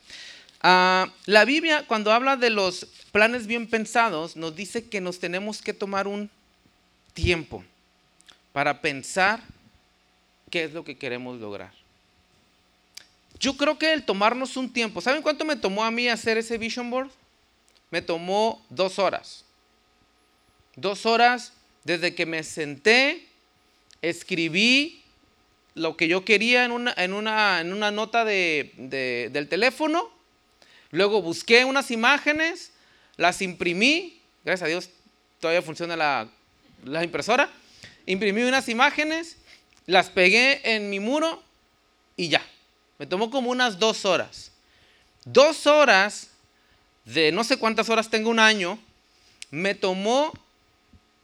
Ah, 0.60 1.12
la 1.26 1.44
Biblia 1.44 1.84
cuando 1.86 2.12
habla 2.12 2.36
de 2.36 2.50
los 2.50 2.86
planes 3.12 3.46
bien 3.46 3.68
pensados 3.68 4.36
nos 4.36 4.56
dice 4.56 4.88
que 4.88 5.00
nos 5.00 5.18
tenemos 5.20 5.62
que 5.62 5.72
tomar 5.72 6.08
un 6.08 6.30
tiempo 7.14 7.64
para 8.58 8.80
pensar 8.80 9.40
qué 10.50 10.64
es 10.64 10.72
lo 10.72 10.82
que 10.82 10.98
queremos 10.98 11.38
lograr. 11.38 11.70
yo 13.38 13.56
creo 13.56 13.78
que 13.78 13.92
el 13.92 14.04
tomarnos 14.04 14.56
un 14.56 14.72
tiempo, 14.72 15.00
¿saben 15.00 15.22
cuánto 15.22 15.44
me 15.44 15.54
tomó 15.54 15.84
a 15.84 15.92
mí 15.92 16.08
hacer 16.08 16.38
ese 16.38 16.58
vision 16.58 16.90
board? 16.90 17.08
Me 17.92 18.02
tomó 18.02 18.60
dos 18.68 18.98
horas. 18.98 19.44
Dos 20.74 21.06
horas 21.06 21.52
desde 21.84 22.16
que 22.16 22.26
me 22.26 22.42
senté, 22.42 23.28
escribí 24.02 25.04
lo 25.76 25.96
que 25.96 26.08
yo 26.08 26.24
quería 26.24 26.64
en 26.64 26.72
una, 26.72 26.92
en 26.96 27.12
una, 27.12 27.60
en 27.60 27.72
una 27.72 27.92
nota 27.92 28.24
de, 28.24 28.72
del 29.30 29.48
teléfono, 29.48 30.10
luego 30.90 31.22
busqué 31.22 31.64
unas 31.64 31.92
imágenes, 31.92 32.72
las 33.18 33.40
imprimí, 33.40 34.20
gracias 34.44 34.66
a 34.66 34.68
Dios 34.68 34.90
todavía 35.38 35.62
funciona 35.62 35.94
la, 35.94 36.28
la 36.84 37.04
impresora, 37.04 37.48
imprimí 38.08 38.42
unas 38.42 38.68
imágenes, 38.68 39.36
las 39.86 40.10
pegué 40.10 40.60
en 40.64 40.90
mi 40.90 40.98
muro 40.98 41.42
y 42.16 42.28
ya. 42.28 42.44
Me 42.98 43.06
tomó 43.06 43.30
como 43.30 43.50
unas 43.50 43.78
dos 43.78 44.04
horas. 44.04 44.50
Dos 45.24 45.66
horas 45.66 46.30
de 47.04 47.32
no 47.32 47.44
sé 47.44 47.58
cuántas 47.58 47.88
horas 47.88 48.10
tengo 48.10 48.30
un 48.30 48.38
año, 48.38 48.78
me 49.50 49.74
tomó 49.74 50.32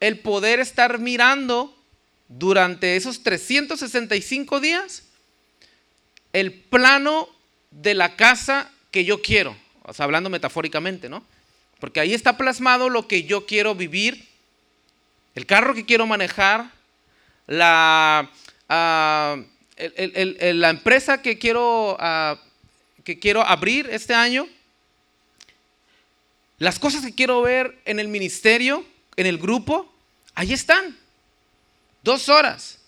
el 0.01 0.19
poder 0.19 0.61
estar 0.61 0.99
mirando 0.99 1.75
durante 2.29 2.97
esos 2.97 3.23
365 3.23 4.61
días 4.61 5.05
el 6.33 6.53
plano 6.53 7.29
de 7.71 7.95
la 7.95 8.17
casa 8.17 8.71
que 8.91 9.05
yo 9.05 9.23
quiero, 9.23 9.57
o 9.83 9.93
sea, 9.93 10.05
hablando 10.05 10.31
metafóricamente, 10.31 11.09
¿no? 11.09 11.25
Porque 11.81 12.01
ahí 12.01 12.15
está 12.15 12.37
plasmado 12.37 12.89
lo 12.89 13.07
que 13.07 13.25
yo 13.25 13.47
quiero 13.47 13.75
vivir, 13.75 14.27
el 15.35 15.47
carro 15.47 15.75
que 15.75 15.85
quiero 15.85 16.07
manejar, 16.07 16.71
la, 17.47 18.31
ah, 18.69 19.37
empresa 19.77 21.21
que 21.21 21.39
quiero, 21.39 21.97
ah, 22.01 22.39
que 23.03 23.19
quiero 23.19 23.43
abrir 23.43 23.89
este 23.91 24.15
año, 24.15 24.47
las 26.59 26.79
cosas 26.79 27.05
que 27.05 27.15
quiero 27.15 27.43
ver 27.43 27.79
en 27.85 27.99
el 27.99 28.09
ministerio, 28.09 28.85
en 29.17 29.27
el 29.27 29.39
grupo, 29.39 29.93
ahí 30.35 30.53
están. 30.53 30.97
Dos 32.03 32.29
horas. 32.29 32.79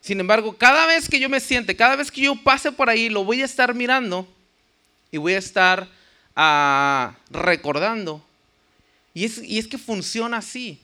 Sin 0.00 0.20
embargo, 0.20 0.56
cada 0.56 0.86
vez 0.86 1.08
que 1.08 1.18
yo 1.18 1.28
me 1.28 1.40
siente, 1.40 1.76
cada 1.76 1.96
vez 1.96 2.10
que 2.10 2.22
yo 2.22 2.36
pase 2.36 2.70
por 2.70 2.88
ahí, 2.88 3.08
lo 3.08 3.24
voy 3.24 3.42
a 3.42 3.44
estar 3.44 3.74
mirando 3.74 4.26
y 5.10 5.16
voy 5.16 5.34
a 5.34 5.38
estar 5.38 5.88
ah, 6.36 7.16
recordando. 7.30 8.24
Y 9.14 9.24
es, 9.24 9.66
que 9.66 9.78
funciona 9.78 10.36
así. 10.36 10.80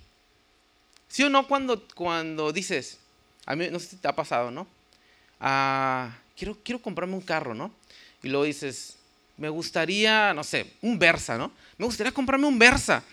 ¿Sí 1.14 1.22
o 1.22 1.30
no 1.30 1.46
cuando, 1.46 1.80
cuando 1.94 2.52
dices, 2.52 2.98
a 3.46 3.54
mí 3.54 3.68
no 3.70 3.78
sé 3.78 3.86
si 3.86 3.96
te 3.98 4.08
ha 4.08 4.16
pasado, 4.16 4.50
¿no? 4.50 4.66
Ah, 5.38 6.10
quiero, 6.36 6.58
quiero 6.64 6.82
comprarme 6.82 7.14
un 7.14 7.20
carro, 7.20 7.54
¿no? 7.54 7.72
Y 8.24 8.30
luego 8.30 8.42
dices, 8.42 8.96
me 9.36 9.48
gustaría, 9.48 10.34
no 10.34 10.42
sé, 10.42 10.72
un 10.82 10.98
Versa, 10.98 11.38
¿no? 11.38 11.52
Me 11.78 11.86
gustaría 11.86 12.10
comprarme 12.10 12.48
un 12.48 12.58
Versa. 12.58 13.04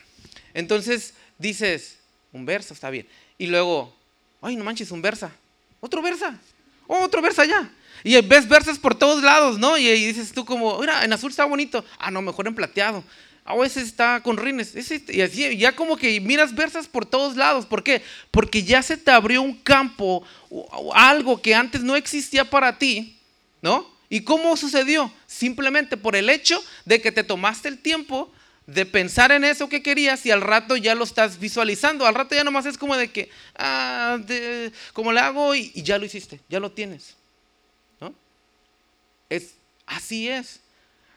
Entonces 0.51 1.13
dices, 1.38 2.00
un 2.34 2.43
Versa, 2.43 2.74
está 2.74 2.89
bien. 2.89 3.08
Y 3.38 3.46
luego, 3.46 3.96
ay, 4.41 4.55
no 4.55 4.63
manches, 4.63 4.89
un 4.89 5.03
Versa. 5.03 5.31
Otro 5.79 6.01
Versa. 6.01 6.39
otro 6.88 7.22
Versa 7.22 7.46
ya. 7.46 7.72
Y 8.03 8.20
ves 8.22 8.50
Versas 8.50 8.79
por 8.79 8.96
todos 8.96 9.22
lados, 9.22 9.60
¿no? 9.60 9.77
Y, 9.77 9.88
dices 9.88 10.31
tú 10.31 10.43
como, 10.43 10.79
mira, 10.79 11.05
en 11.05 11.13
azul 11.13 11.29
está 11.29 11.46
bonito. 11.46 11.86
Ah, 12.00 12.10
no, 12.10 12.24
mejor 12.24 12.48
en 12.48 12.55
plateado. 12.55 13.03
Ah, 13.43 13.55
ese 13.65 13.81
está 13.81 14.21
con 14.21 14.38
rines. 14.38 14.74
y 15.10 15.21
así, 15.21 15.57
ya 15.57 15.75
como 15.75 15.98
que 15.98 16.19
miras 16.21 16.53
Versas 16.53 16.88
por 16.88 17.05
todos 17.05 17.36
lados. 17.36 17.65
¿Por 17.65 17.83
qué? 17.83 18.01
Porque 18.29 18.63
ya 18.63 18.83
se 18.83 18.98
te 18.98 19.12
abrió 19.12 19.41
un 19.41 19.57
campo, 19.57 20.24
algo 20.93 21.41
que 21.41 21.55
antes 21.55 21.81
no 21.81 21.95
existía 21.95 22.50
para 22.50 22.77
ti, 22.77 23.17
¿no? 23.62 23.89
¿Y 24.10 24.21
cómo 24.21 24.55
sucedió? 24.57 25.12
Simplemente 25.25 25.98
por 25.98 26.15
el 26.15 26.29
hecho 26.29 26.62
de 26.86 27.01
que 27.01 27.12
te 27.12 27.24
tomaste 27.24 27.69
el 27.69 27.79
tiempo 27.79 28.31
de 28.67 28.86
pensar 28.86 29.31
en 29.31 29.43
eso 29.43 29.69
que 29.69 29.81
querías 29.81 30.25
y 30.25 30.31
al 30.31 30.41
rato 30.41 30.77
ya 30.77 30.95
lo 30.95 31.03
estás 31.03 31.39
visualizando. 31.39 32.05
Al 32.05 32.15
rato 32.15 32.36
ya 32.36 32.43
nomás 32.43 32.65
es 32.65 32.77
como 32.77 32.95
de 32.95 33.12
que, 33.12 33.29
ah, 33.55 34.19
como 34.93 35.12
le 35.12 35.19
hago 35.19 35.55
y, 35.55 35.71
ya 35.81 35.98
lo 35.98 36.05
hiciste, 36.05 36.39
ya 36.48 36.60
lo 36.60 36.71
tienes. 36.71 37.15
¿no? 38.00 38.13
Es, 39.29 39.55
así 39.86 40.29
es. 40.29 40.60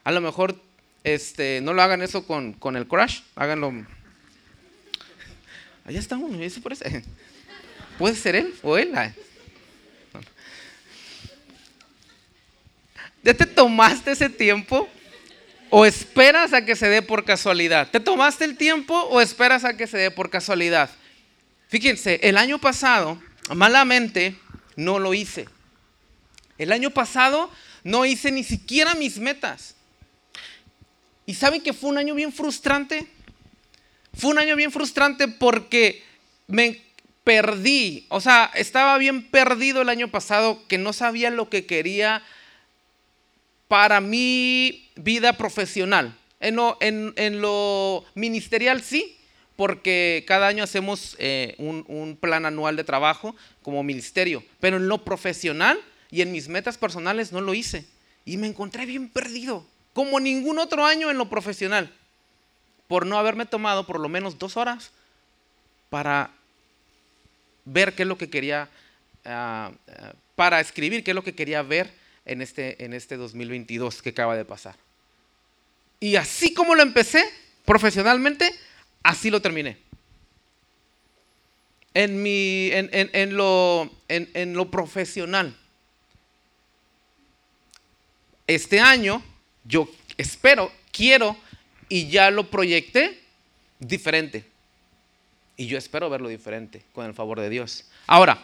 A 0.03 0.11
lo 0.11 0.21
mejor 0.21 0.59
este, 1.05 1.61
no 1.61 1.73
lo 1.73 1.83
hagan 1.83 2.01
eso 2.01 2.25
con, 2.25 2.53
con 2.53 2.75
el 2.75 2.87
crash, 2.87 3.21
háganlo. 3.35 3.71
Allá 5.85 5.99
está 5.99 6.17
uno, 6.17 6.41
eso 6.41 6.61
parece. 6.61 7.03
Puede 7.99 8.15
ser 8.15 8.35
él 8.35 8.53
o 8.63 8.75
él. 8.75 8.91
¿Ya 13.23 13.33
te 13.35 13.45
tomaste 13.45 14.11
ese 14.11 14.29
tiempo? 14.29 14.89
¿O 15.69 15.85
esperas 15.85 16.53
a 16.53 16.65
que 16.65 16.75
se 16.75 16.89
dé 16.89 17.03
por 17.03 17.23
casualidad? 17.23 17.89
¿Te 17.91 17.99
tomaste 17.99 18.43
el 18.43 18.57
tiempo 18.57 18.95
o 18.95 19.21
esperas 19.21 19.63
a 19.63 19.77
que 19.77 19.85
se 19.85 19.99
dé 19.99 20.09
por 20.09 20.31
casualidad? 20.31 20.89
Fíjense, 21.67 22.19
el 22.23 22.35
año 22.35 22.57
pasado, 22.57 23.21
malamente, 23.53 24.35
no 24.75 24.97
lo 24.97 25.13
hice. 25.13 25.47
El 26.57 26.71
año 26.71 26.89
pasado 26.89 27.51
no 27.83 28.05
hice 28.05 28.31
ni 28.31 28.43
siquiera 28.43 28.95
mis 28.95 29.19
metas. 29.19 29.74
¿Y 31.25 31.33
saben 31.33 31.61
que 31.61 31.73
fue 31.73 31.89
un 31.89 31.97
año 31.97 32.15
bien 32.15 32.31
frustrante? 32.31 33.07
Fue 34.13 34.31
un 34.31 34.39
año 34.39 34.55
bien 34.55 34.71
frustrante 34.71 35.27
porque 35.27 36.03
me 36.47 36.81
perdí. 37.23 38.05
O 38.09 38.21
sea, 38.21 38.51
estaba 38.53 38.97
bien 38.97 39.23
perdido 39.23 39.81
el 39.81 39.89
año 39.89 40.09
pasado 40.09 40.65
que 40.67 40.77
no 40.77 40.93
sabía 40.93 41.29
lo 41.29 41.49
que 41.49 41.65
quería 41.65 42.23
para 43.67 43.99
mi 43.99 44.89
vida 44.95 45.33
profesional. 45.33 46.15
En 46.39 46.55
lo, 47.41 48.05
ministerial 48.13 48.83
sí, 48.83 49.17
porque 49.55 50.23
cada 50.27 50.47
año 50.47 50.63
hacemos 50.63 51.15
eh, 51.17 51.55
un, 51.57 52.17
plan 52.21 52.45
anual 52.45 52.75
de 52.75 52.83
trabajo 52.83 53.35
como 53.63 53.83
ministerio, 53.83 54.43
pero 54.59 54.77
en 54.77 54.87
lo 54.87 55.03
profesional 55.03 55.79
y 56.11 56.21
en 56.21 56.31
mis 56.31 56.47
metas 56.47 56.77
personales 56.77 57.31
no 57.31 57.41
lo 57.41 57.53
hice. 57.53 57.85
Y 58.25 58.37
me 58.37 58.47
encontré 58.47 58.85
bien 58.85 59.09
perdido, 59.09 59.65
como 59.95 60.19
ningún 60.19 60.59
otro 60.59 60.85
año 60.85 61.09
en 61.09 61.17
lo 61.17 61.29
profesional, 61.29 61.89
por 62.89 63.05
no 63.05 63.17
haberme 63.17 63.45
tomado 63.45 63.87
por 63.87 63.97
lo 63.97 64.09
menos 64.09 64.37
dos 64.37 64.57
horas 64.57 64.91
para 65.89 66.31
ver 67.63 67.95
qué 67.95 68.03
es 68.03 68.07
lo 68.09 68.17
que 68.17 68.29
quería, 68.29 68.67
ah, 69.23 69.71
ah, 69.87 70.13
para 70.35 70.59
escribir 70.59 71.01
qué 71.01 71.11
es 71.11 71.15
lo 71.15 71.23
que 71.23 71.33
quería 71.33 71.61
ver 71.61 71.93
en 72.25 72.41
este, 72.41 72.83
en 72.83 72.93
este 72.93 73.15
2022 73.15 74.01
que 74.01 74.09
acaba 74.09 74.35
de 74.35 74.43
pasar. 74.43 74.75
Y 76.01 76.17
así 76.17 76.53
como 76.53 76.75
lo 76.75 76.83
empecé 76.83 77.23
profesionalmente, 77.63 78.53
así 79.01 79.29
lo 79.29 79.41
terminé. 79.41 79.77
En, 81.93 82.21
mi, 82.21 82.69
en, 82.73 83.37
lo, 83.37 83.89
en 84.09 84.53
lo 84.55 84.69
profesional. 84.69 85.55
Este 88.45 88.81
año 88.81 89.23
yo 89.65 89.89
espero, 90.17 90.71
quiero 90.91 91.35
y 91.89 92.07
ya 92.07 92.31
lo 92.31 92.49
proyecté 92.49 93.19
diferente. 93.79 94.45
Y 95.57 95.67
yo 95.67 95.77
espero 95.77 96.09
verlo 96.09 96.29
diferente 96.29 96.83
con 96.93 97.05
el 97.05 97.13
favor 97.13 97.39
de 97.39 97.49
Dios. 97.49 97.85
Ahora, 98.07 98.43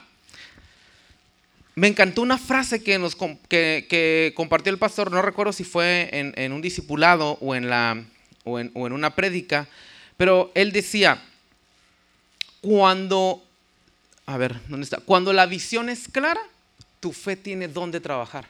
me 1.75 1.87
encantó 1.87 2.21
una 2.21 2.37
frase 2.37 2.83
que, 2.83 2.97
nos, 2.99 3.15
compartió 3.15 4.71
el 4.71 4.77
pastor, 4.77 5.11
no 5.11 5.21
recuerdo 5.21 5.53
si 5.53 5.63
fue 5.63 6.09
en, 6.11 6.51
un 6.51 6.61
discipulado 6.61 7.37
o 7.41 7.55
en 7.55 8.05
una 8.75 9.15
prédica, 9.15 9.67
pero 10.17 10.51
él 10.53 10.71
decía, 10.71 11.21
cuando, 12.61 13.43
a 14.25 14.37
ver, 14.37 14.59
¿dónde 14.67 14.83
está? 14.83 14.97
Cuando 14.97 15.33
la 15.33 15.47
visión 15.47 15.89
es 15.89 16.07
clara, 16.07 16.41
tu 16.99 17.11
fe 17.11 17.35
tiene 17.35 17.67
dónde 17.67 17.99
trabajar. 17.99 18.47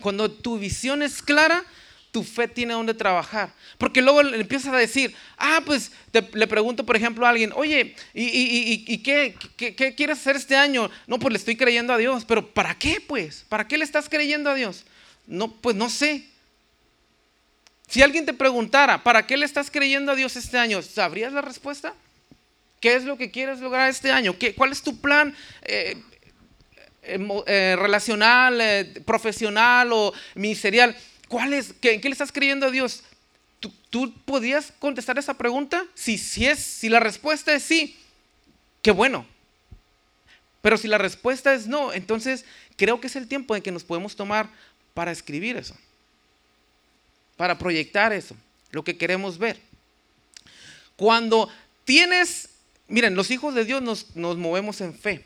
Cuando 0.00 0.30
tu 0.30 0.58
visión 0.58 1.02
es 1.02 1.22
clara, 1.22 1.64
tu 2.10 2.24
fe 2.24 2.48
tiene 2.48 2.74
donde 2.74 2.94
trabajar. 2.94 3.52
Porque 3.78 4.02
luego 4.02 4.22
le 4.22 4.40
empiezas 4.40 4.72
a 4.74 4.76
decir, 4.76 5.14
ah, 5.36 5.62
pues 5.64 5.92
le 6.32 6.46
pregunto, 6.46 6.84
por 6.84 6.96
ejemplo, 6.96 7.26
a 7.26 7.30
alguien, 7.30 7.52
oye, 7.54 7.94
¿y, 8.14 8.98
qué, 8.98 9.36
qué, 9.56 9.94
quieres 9.94 10.18
hacer 10.18 10.36
este 10.36 10.56
año? 10.56 10.90
No, 11.06 11.18
pues 11.18 11.32
le 11.32 11.38
estoy 11.38 11.56
creyendo 11.56 11.92
a 11.92 11.98
Dios, 11.98 12.24
pero 12.24 12.46
¿para 12.46 12.76
qué, 12.76 13.00
pues? 13.00 13.44
¿Para 13.48 13.68
qué 13.68 13.78
le 13.78 13.84
estás 13.84 14.08
creyendo 14.08 14.50
a 14.50 14.54
Dios? 14.54 14.84
No, 15.26 15.52
pues 15.52 15.76
no 15.76 15.88
sé. 15.88 16.26
Si 17.88 18.02
alguien 18.02 18.26
te 18.26 18.34
preguntara, 18.34 19.02
¿para 19.02 19.26
qué 19.26 19.36
le 19.36 19.46
estás 19.46 19.70
creyendo 19.70 20.12
a 20.12 20.16
Dios 20.16 20.36
este 20.36 20.58
año? 20.58 20.82
¿Sabrías 20.82 21.32
la 21.32 21.42
respuesta? 21.42 21.94
¿Qué 22.80 22.94
es 22.94 23.04
lo 23.04 23.16
que 23.16 23.30
quieres 23.30 23.60
lograr 23.60 23.90
este 23.90 24.10
año? 24.10 24.36
¿Qué, 24.38 24.54
¿Cuál 24.54 24.72
es 24.72 24.82
tu 24.82 25.00
plan 25.00 25.34
eh, 25.62 25.96
eh, 27.02 27.76
relacional, 27.78 28.60
eh, 28.60 29.02
profesional 29.04 29.92
o 29.92 30.12
ministerial? 30.34 30.96
¿Cuál 31.28 31.54
es? 31.54 31.72
¿Qué, 31.80 32.00
qué 32.00 32.08
le 32.08 32.12
estás 32.12 32.32
creyendo 32.32 32.66
a 32.66 32.70
Dios? 32.70 33.02
¿Tú, 33.60 33.72
¿Tú, 33.90 34.12
podías 34.24 34.72
contestar 34.78 35.18
esa 35.18 35.34
pregunta? 35.34 35.84
Si, 35.94 36.18
si, 36.18 36.46
es, 36.46 36.58
si 36.58 36.88
la 36.88 37.00
respuesta 37.00 37.54
es 37.54 37.62
sí, 37.62 37.98
qué 38.82 38.90
bueno. 38.90 39.26
Pero 40.62 40.76
si 40.76 40.88
la 40.88 40.98
respuesta 40.98 41.54
es 41.54 41.66
no, 41.66 41.92
entonces 41.92 42.44
creo 42.76 43.00
que 43.00 43.06
es 43.06 43.16
el 43.16 43.28
tiempo 43.28 43.56
en 43.56 43.62
que 43.62 43.72
nos 43.72 43.84
podemos 43.84 44.16
tomar 44.16 44.48
para 44.94 45.12
escribir 45.12 45.56
eso, 45.56 45.74
para 47.36 47.58
proyectar 47.58 48.12
eso, 48.12 48.36
lo 48.70 48.84
que 48.84 48.98
queremos 48.98 49.38
ver. 49.38 49.60
Cuando 50.96 51.48
tienes, 51.84 52.50
miren, 52.88 53.14
los 53.14 53.30
hijos 53.30 53.54
de 53.54 53.64
Dios 53.64 53.80
nos, 53.80 54.14
nos 54.16 54.36
movemos 54.36 54.80
en 54.80 54.94
fe. 54.94 55.24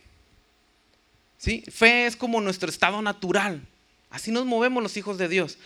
¿Sí? 1.44 1.62
Fe 1.70 2.06
es 2.06 2.16
como 2.16 2.40
nuestro 2.40 2.70
estado 2.70 3.02
natural. 3.02 3.60
Así 4.10 4.30
nos 4.30 4.46
movemos 4.46 4.82
los 4.82 4.96
hijos 4.96 5.18
de 5.18 5.28
Dios. 5.28 5.58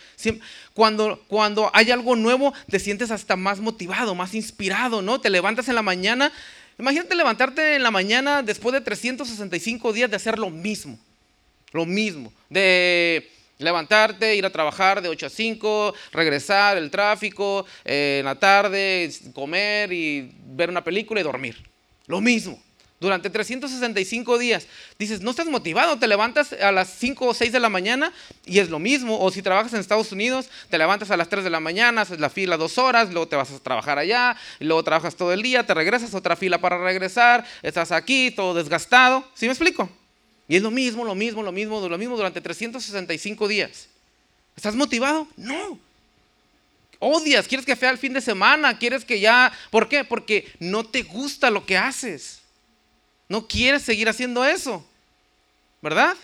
Cuando, 0.73 1.23
cuando 1.27 1.71
hay 1.73 1.91
algo 1.91 2.15
nuevo, 2.15 2.53
te 2.69 2.79
sientes 2.79 3.11
hasta 3.11 3.35
más 3.35 3.59
motivado, 3.59 4.15
más 4.15 4.33
inspirado, 4.33 5.01
¿no? 5.01 5.21
Te 5.21 5.29
levantas 5.29 5.69
en 5.69 5.75
la 5.75 5.81
mañana. 5.81 6.31
Imagínate 6.77 7.15
levantarte 7.15 7.75
en 7.75 7.83
la 7.83 7.91
mañana 7.91 8.41
después 8.41 8.73
de 8.73 8.81
365 8.81 9.93
días 9.93 10.09
de 10.09 10.15
hacer 10.15 10.37
lo 10.37 10.49
mismo. 10.49 10.99
Lo 11.71 11.85
mismo. 11.85 12.33
De 12.49 13.29
levantarte, 13.59 14.35
ir 14.35 14.45
a 14.45 14.51
trabajar 14.51 15.01
de 15.01 15.09
8 15.09 15.27
a 15.27 15.29
5, 15.29 15.93
regresar, 16.11 16.77
el 16.77 16.89
tráfico, 16.89 17.65
eh, 17.85 18.17
en 18.19 18.25
la 18.25 18.35
tarde, 18.35 19.11
comer 19.33 19.93
y 19.93 20.31
ver 20.47 20.69
una 20.69 20.83
película 20.83 21.21
y 21.21 21.23
dormir. 21.23 21.55
Lo 22.07 22.19
mismo 22.19 22.59
durante 22.99 23.29
365 23.29 24.37
días. 24.37 24.67
Dices, 24.97 25.21
no 25.21 25.31
estás 25.31 25.47
motivado, 25.47 25.97
te 25.97 26.07
levantas 26.07 26.53
a 26.53 26.71
las 26.71 26.89
5 26.97 27.27
o 27.27 27.33
6 27.33 27.51
de 27.51 27.59
la 27.59 27.69
mañana 27.69 28.11
y 28.45 28.59
es 28.59 28.69
lo 28.69 28.79
mismo. 28.79 29.19
O 29.19 29.31
si 29.31 29.41
trabajas 29.41 29.73
en 29.73 29.79
Estados 29.79 30.11
Unidos, 30.11 30.49
te 30.69 30.77
levantas 30.77 31.11
a 31.11 31.17
las 31.17 31.29
3 31.29 31.43
de 31.43 31.49
la 31.49 31.59
mañana, 31.59 32.01
haces 32.01 32.19
la 32.19 32.29
fila 32.29 32.57
dos 32.57 32.77
horas, 32.77 33.09
luego 33.11 33.27
te 33.27 33.35
vas 33.35 33.51
a 33.51 33.59
trabajar 33.59 33.97
allá, 33.97 34.35
luego 34.59 34.83
trabajas 34.83 35.15
todo 35.15 35.33
el 35.33 35.41
día, 35.41 35.65
te 35.65 35.73
regresas 35.73 36.13
otra 36.13 36.35
fila 36.35 36.59
para 36.59 36.77
regresar, 36.77 37.45
estás 37.63 37.91
aquí, 37.91 38.31
todo 38.31 38.53
desgastado. 38.53 39.25
¿Sí 39.33 39.45
me 39.45 39.53
explico? 39.53 39.89
Y 40.47 40.55
es 40.55 40.63
lo 40.63 40.71
mismo, 40.71 41.05
lo 41.05 41.15
mismo, 41.15 41.43
lo 41.43 41.51
mismo, 41.51 41.87
lo 41.87 41.97
mismo 41.97 42.17
durante 42.17 42.41
365 42.41 43.47
días. 43.47 43.87
¿Estás 44.55 44.75
motivado? 44.75 45.27
No. 45.37 45.79
Odias, 46.99 47.47
quieres 47.47 47.65
que 47.65 47.77
sea 47.77 47.91
el 47.91 47.97
fin 47.97 48.11
de 48.11 48.19
semana, 48.19 48.77
quieres 48.77 49.05
que 49.05 49.21
ya... 49.21 49.53
¿Por 49.69 49.87
qué? 49.87 50.03
Porque 50.03 50.51
no 50.59 50.83
te 50.83 51.03
gusta 51.03 51.49
lo 51.49 51.65
que 51.65 51.77
haces. 51.77 52.38
No 53.29 53.47
quieres 53.47 53.83
seguir 53.83 54.09
haciendo 54.09 54.43
eso, 54.43 54.85
¿verdad? 55.81 56.17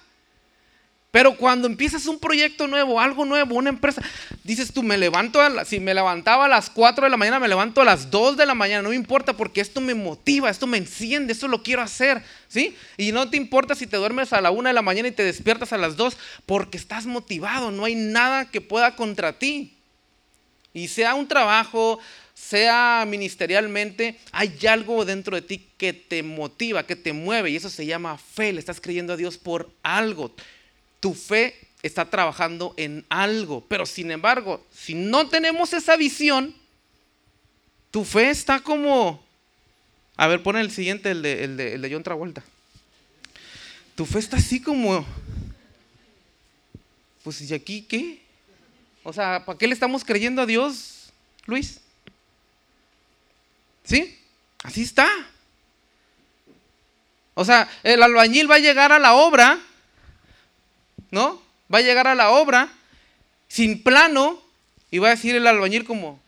Pero 1.16 1.38
cuando 1.38 1.66
empiezas 1.66 2.08
un 2.08 2.20
proyecto 2.20 2.68
nuevo, 2.68 3.00
algo 3.00 3.24
nuevo, 3.24 3.56
una 3.56 3.70
empresa, 3.70 4.02
dices 4.44 4.74
tú, 4.74 4.84
me 4.84 4.98
levanto, 4.98 5.40
a 5.40 5.64
si 5.64 5.80
me 5.80 5.94
levantaba 5.94 6.44
a 6.44 6.50
las 6.50 6.70
4 6.70 7.06
de 7.06 7.10
la 7.10 7.16
mañana, 7.16 7.40
me 7.40 7.48
levanto 7.48 7.80
a 7.80 7.86
las 7.86 8.12
2 8.12 8.36
de 8.36 8.46
la 8.46 8.54
mañana, 8.54 8.82
no 8.82 8.90
me 8.90 8.96
importa 8.96 9.32
porque 9.32 9.62
esto 9.62 9.80
me 9.80 9.94
motiva, 9.94 10.50
esto 10.50 10.68
me 10.68 10.78
enciende, 10.78 11.32
esto 11.32 11.48
lo 11.48 11.64
quiero 11.64 11.82
hacer, 11.82 12.22
¿sí? 12.50 12.76
Y 12.98 13.14
no 13.14 13.30
te 13.30 13.38
importa 13.38 13.76
si 13.76 13.88
te 13.88 13.96
duermes 13.96 14.34
a 14.34 14.42
la 14.42 14.52
1 14.52 14.68
de 14.68 14.74
la 14.74 14.82
mañana 14.82 15.08
y 15.08 15.14
te 15.14 15.24
despiertas 15.24 15.72
a 15.72 15.78
las 15.78 15.96
2 15.96 16.18
porque 16.46 16.78
estás 16.78 17.06
motivado, 17.06 17.72
no 17.72 17.86
hay 17.86 17.96
nada 17.96 18.52
que 18.52 18.60
pueda 18.60 18.98
contra 18.98 19.40
ti. 19.40 19.72
Y 20.74 20.90
sea 20.90 21.16
un 21.16 21.30
trabajo, 21.30 21.98
sea 22.36 23.06
ministerialmente, 23.08 24.20
hay 24.34 24.60
algo 24.68 25.06
dentro 25.06 25.36
de 25.38 25.42
ti 25.42 25.70
que 25.78 25.94
te 25.94 26.22
motiva, 26.22 26.86
que 26.86 26.98
te 26.98 27.14
mueve, 27.14 27.50
y 27.50 27.56
eso 27.56 27.70
se 27.70 27.86
llama 27.86 28.18
fe. 28.18 28.52
Le 28.52 28.60
estás 28.60 28.82
creyendo 28.82 29.14
a 29.14 29.18
Dios 29.18 29.38
por 29.38 29.72
algo. 29.82 30.36
Tu 31.00 31.14
fe 31.14 31.56
está 31.82 32.10
trabajando 32.10 32.74
en 32.78 33.06
algo, 33.10 33.66
pero 33.68 33.86
sin 33.86 34.12
embargo, 34.12 34.64
si 34.76 34.94
no 34.94 35.30
tenemos 35.30 35.72
esa 35.74 35.96
visión, 35.96 36.54
tu 37.90 38.04
fe 38.04 38.30
está 38.30 38.60
como... 38.60 39.24
A 40.18 40.28
ver, 40.28 40.44
pon 40.44 40.58
el 40.58 40.72
siguiente, 40.72 41.12
el 41.12 41.22
de, 41.22 41.44
el 41.46 41.58
de, 41.58 41.74
el 41.76 41.82
de 41.82 41.94
John 41.94 42.04
Travolta. 42.04 42.44
Tu 43.96 44.06
fe 44.06 44.20
está 44.20 44.38
así 44.38 44.62
como... 44.62 45.06
Pues, 47.24 47.42
¿y 47.42 47.54
aquí 47.54 47.82
qué? 47.82 48.22
O 49.04 49.14
sea, 49.14 49.46
¿para 49.46 49.58
qué 49.58 49.68
le 49.68 49.74
estamos 49.74 50.04
creyendo 50.04 50.42
a 50.42 50.46
Dios, 50.46 51.12
Luis? 51.46 51.80
¿Sí? 53.86 54.20
Así 54.64 54.82
está. 54.82 55.08
O 57.36 57.46
sea, 57.46 57.70
el 57.84 58.02
albañil 58.02 58.50
va 58.50 58.56
a 58.56 58.60
llegar 58.60 58.92
a 58.92 59.00
la 59.00 59.14
obra, 59.14 59.60
¿no? 61.12 61.42
Va 61.74 61.80
a 61.80 61.82
llegar 61.82 62.08
a 62.08 62.16
la 62.16 62.32
obra 62.32 62.72
sin 63.48 63.84
plano 63.84 64.42
y 64.90 65.00
va 65.00 65.10
a 65.10 65.12
decir 65.12 65.36
el 65.36 65.46
albañil 65.46 65.86
como, 65.86 66.20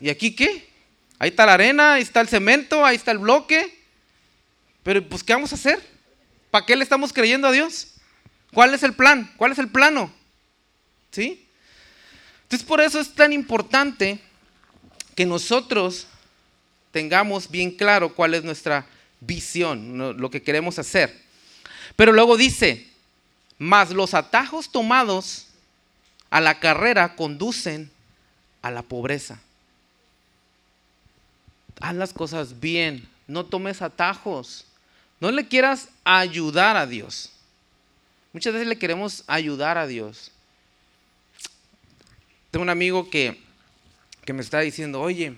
¿y 0.00 0.08
aquí 0.08 0.34
qué? 0.34 0.68
Ahí 1.18 1.30
está 1.30 1.46
la 1.46 1.54
arena, 1.54 1.94
ahí 1.94 2.02
está 2.02 2.20
el 2.20 2.28
cemento, 2.28 2.84
ahí 2.84 2.96
está 2.96 3.12
el 3.12 3.18
bloque. 3.18 3.78
Pero 4.82 5.06
pues, 5.06 5.22
¿qué 5.22 5.32
vamos 5.32 5.52
a 5.52 5.56
hacer? 5.56 5.80
¿Para 6.50 6.64
qué 6.66 6.76
le 6.76 6.82
estamos 6.82 7.12
creyendo 7.12 7.48
a 7.48 7.52
Dios? 7.52 7.88
¿Cuál 8.52 8.74
es 8.74 8.82
el 8.82 8.94
plan? 8.94 9.32
¿Cuál 9.36 9.52
es 9.52 9.58
el 9.58 9.68
plano? 9.68 10.12
¿Sí? 11.10 11.46
Entonces 12.42 12.66
por 12.66 12.80
eso 12.80 13.00
es 13.00 13.14
tan 13.14 13.32
importante 13.32 14.20
que 15.16 15.26
nosotros 15.26 16.06
tengamos 16.92 17.50
bien 17.50 17.72
claro 17.72 18.14
cuál 18.14 18.34
es 18.34 18.44
nuestra 18.44 18.86
visión, 19.20 20.16
lo 20.18 20.30
que 20.30 20.42
queremos 20.42 20.78
hacer. 20.78 21.20
Pero 21.96 22.12
luego 22.12 22.36
dice, 22.36 22.86
mas 23.58 23.90
los 23.90 24.14
atajos 24.14 24.70
tomados 24.70 25.46
a 26.30 26.40
la 26.40 26.60
carrera 26.60 27.16
conducen 27.16 27.90
a 28.60 28.70
la 28.70 28.82
pobreza. 28.82 29.40
Haz 31.80 31.94
las 31.96 32.12
cosas 32.12 32.60
bien, 32.60 33.08
no 33.26 33.46
tomes 33.46 33.80
atajos, 33.80 34.66
no 35.18 35.30
le 35.30 35.48
quieras 35.48 35.88
ayudar 36.04 36.76
a 36.76 36.86
Dios. 36.86 37.30
Muchas 38.34 38.52
veces 38.52 38.68
le 38.68 38.78
queremos 38.78 39.24
ayudar 39.26 39.78
a 39.78 39.86
Dios. 39.86 40.30
Tengo 42.50 42.62
un 42.62 42.70
amigo 42.70 43.08
que 43.08 43.45
que 44.26 44.32
me 44.32 44.42
está 44.42 44.60
diciendo, 44.60 45.00
oye, 45.00 45.34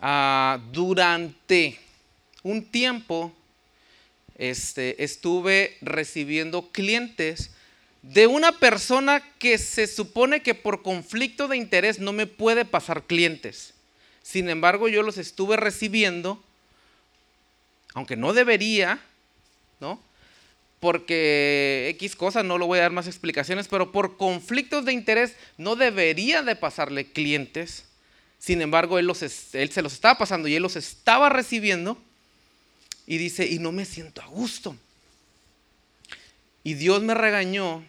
ah, 0.00 0.58
durante 0.72 1.78
un 2.42 2.64
tiempo 2.64 3.32
este, 4.38 5.02
estuve 5.02 5.76
recibiendo 5.80 6.70
clientes 6.70 7.50
de 8.02 8.28
una 8.28 8.52
persona 8.52 9.20
que 9.38 9.58
se 9.58 9.88
supone 9.88 10.42
que 10.42 10.54
por 10.54 10.82
conflicto 10.82 11.48
de 11.48 11.56
interés 11.56 11.98
no 11.98 12.12
me 12.12 12.26
puede 12.26 12.64
pasar 12.64 13.02
clientes. 13.02 13.74
Sin 14.22 14.48
embargo, 14.48 14.88
yo 14.88 15.02
los 15.02 15.18
estuve 15.18 15.56
recibiendo, 15.56 16.42
aunque 17.94 18.16
no 18.16 18.32
debería, 18.32 19.00
¿no? 19.80 20.00
Porque 20.86 21.88
X 21.96 22.14
cosas, 22.14 22.44
no 22.44 22.58
lo 22.58 22.68
voy 22.68 22.78
a 22.78 22.82
dar 22.82 22.92
más 22.92 23.08
explicaciones, 23.08 23.66
pero 23.66 23.90
por 23.90 24.16
conflictos 24.16 24.84
de 24.84 24.92
interés 24.92 25.34
no 25.58 25.74
debería 25.74 26.44
de 26.44 26.54
pasarle 26.54 27.10
clientes. 27.10 27.86
Sin 28.38 28.62
embargo, 28.62 28.96
él, 29.00 29.10
él 29.10 29.72
se 29.72 29.82
los 29.82 29.92
estaba 29.92 30.16
pasando 30.16 30.46
y 30.46 30.54
él 30.54 30.62
los 30.62 30.76
estaba 30.76 31.28
recibiendo. 31.28 31.98
Y 33.04 33.18
dice, 33.18 33.48
y 33.48 33.58
no 33.58 33.72
me 33.72 33.84
siento 33.84 34.22
a 34.22 34.26
gusto. 34.26 34.76
Y 36.62 36.74
Dios 36.74 37.02
me 37.02 37.14
regañó, 37.14 37.82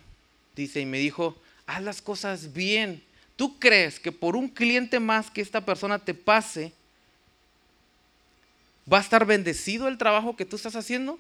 dice, 0.56 0.82
y 0.82 0.88
me 0.88 0.98
dijo, 0.98 1.40
haz 1.68 1.84
las 1.84 2.02
cosas 2.02 2.52
bien. 2.52 3.04
¿Tú 3.36 3.60
crees 3.60 4.00
que 4.00 4.12
por 4.12 4.36
un 4.36 4.50
cliente 4.50 5.00
más 5.00 5.30
que 5.30 5.42
esta 5.42 5.64
persona 5.64 6.00
te 6.00 6.16
pase, 6.16 6.74
va 8.92 8.98
a 8.98 9.02
estar 9.02 9.24
bendecido 9.28 9.88
el 9.88 10.00
trabajo 10.00 10.36
que 10.36 10.46
tú 10.46 10.56
estás 10.56 10.76
haciendo? 10.76 11.20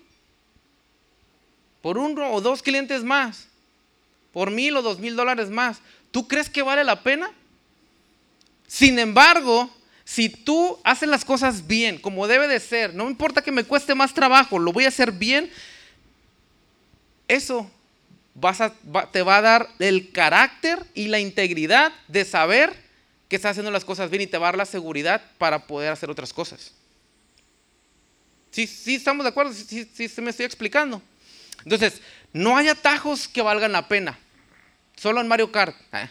Por 1.81 1.97
uno 1.97 2.31
o 2.31 2.41
dos 2.41 2.61
clientes 2.61 3.03
más, 3.03 3.47
por 4.33 4.51
mil 4.51 4.75
o 4.77 4.81
dos 4.81 4.99
mil 4.99 5.15
dólares 5.15 5.49
más, 5.49 5.79
¿tú 6.11 6.27
crees 6.27 6.49
que 6.49 6.61
vale 6.61 6.83
la 6.83 7.01
pena? 7.03 7.31
Sin 8.67 8.99
embargo, 8.99 9.69
si 10.03 10.29
tú 10.29 10.79
haces 10.83 11.09
las 11.09 11.25
cosas 11.25 11.67
bien, 11.67 11.97
como 11.97 12.27
debe 12.27 12.47
de 12.47 12.59
ser, 12.59 12.93
no 12.93 13.09
importa 13.09 13.41
que 13.41 13.51
me 13.51 13.63
cueste 13.63 13.95
más 13.95 14.13
trabajo, 14.13 14.59
lo 14.59 14.71
voy 14.71 14.85
a 14.85 14.89
hacer 14.89 15.11
bien, 15.11 15.51
eso 17.27 17.69
te 19.11 19.21
va 19.21 19.37
a 19.37 19.41
dar 19.41 19.69
el 19.79 20.11
carácter 20.11 20.85
y 20.93 21.07
la 21.07 21.19
integridad 21.19 21.91
de 22.07 22.23
saber 22.23 22.73
que 23.27 23.35
estás 23.35 23.51
haciendo 23.51 23.71
las 23.71 23.83
cosas 23.83 24.09
bien 24.09 24.23
y 24.23 24.27
te 24.27 24.37
va 24.37 24.47
a 24.47 24.51
dar 24.51 24.57
la 24.57 24.65
seguridad 24.65 25.21
para 25.37 25.67
poder 25.67 25.91
hacer 25.91 26.09
otras 26.09 26.31
cosas. 26.31 26.71
Sí, 28.51 28.65
sí, 28.65 28.95
estamos 28.95 29.23
de 29.23 29.29
acuerdo, 29.29 29.53
sí, 29.53 29.89
sí, 29.93 30.07
sí 30.07 30.21
me 30.21 30.29
estoy 30.29 30.45
explicando. 30.45 31.01
Entonces, 31.67 32.01
no 32.31 32.55
hay 32.55 32.69
atajos 32.69 33.27
que 33.27 33.41
valgan 33.41 33.73
la 33.73 33.89
pena. 33.89 34.17
Solo 34.95 35.19
en 35.19 35.27
Mario 35.27 35.51
Kart. 35.51 35.75
Ah. 35.91 36.07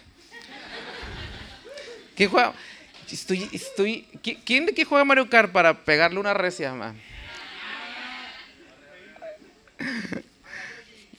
¿Quién 2.14 2.28
juega? 2.28 2.52
Estoy, 3.10 3.48
estoy, 3.50 4.06
¿Quién 4.44 4.66
de 4.66 4.74
qué 4.74 4.84
juega 4.84 5.06
Mario 5.06 5.30
Kart 5.30 5.50
para 5.50 5.82
pegarle 5.82 6.20
una 6.20 6.34
recia? 6.34 6.74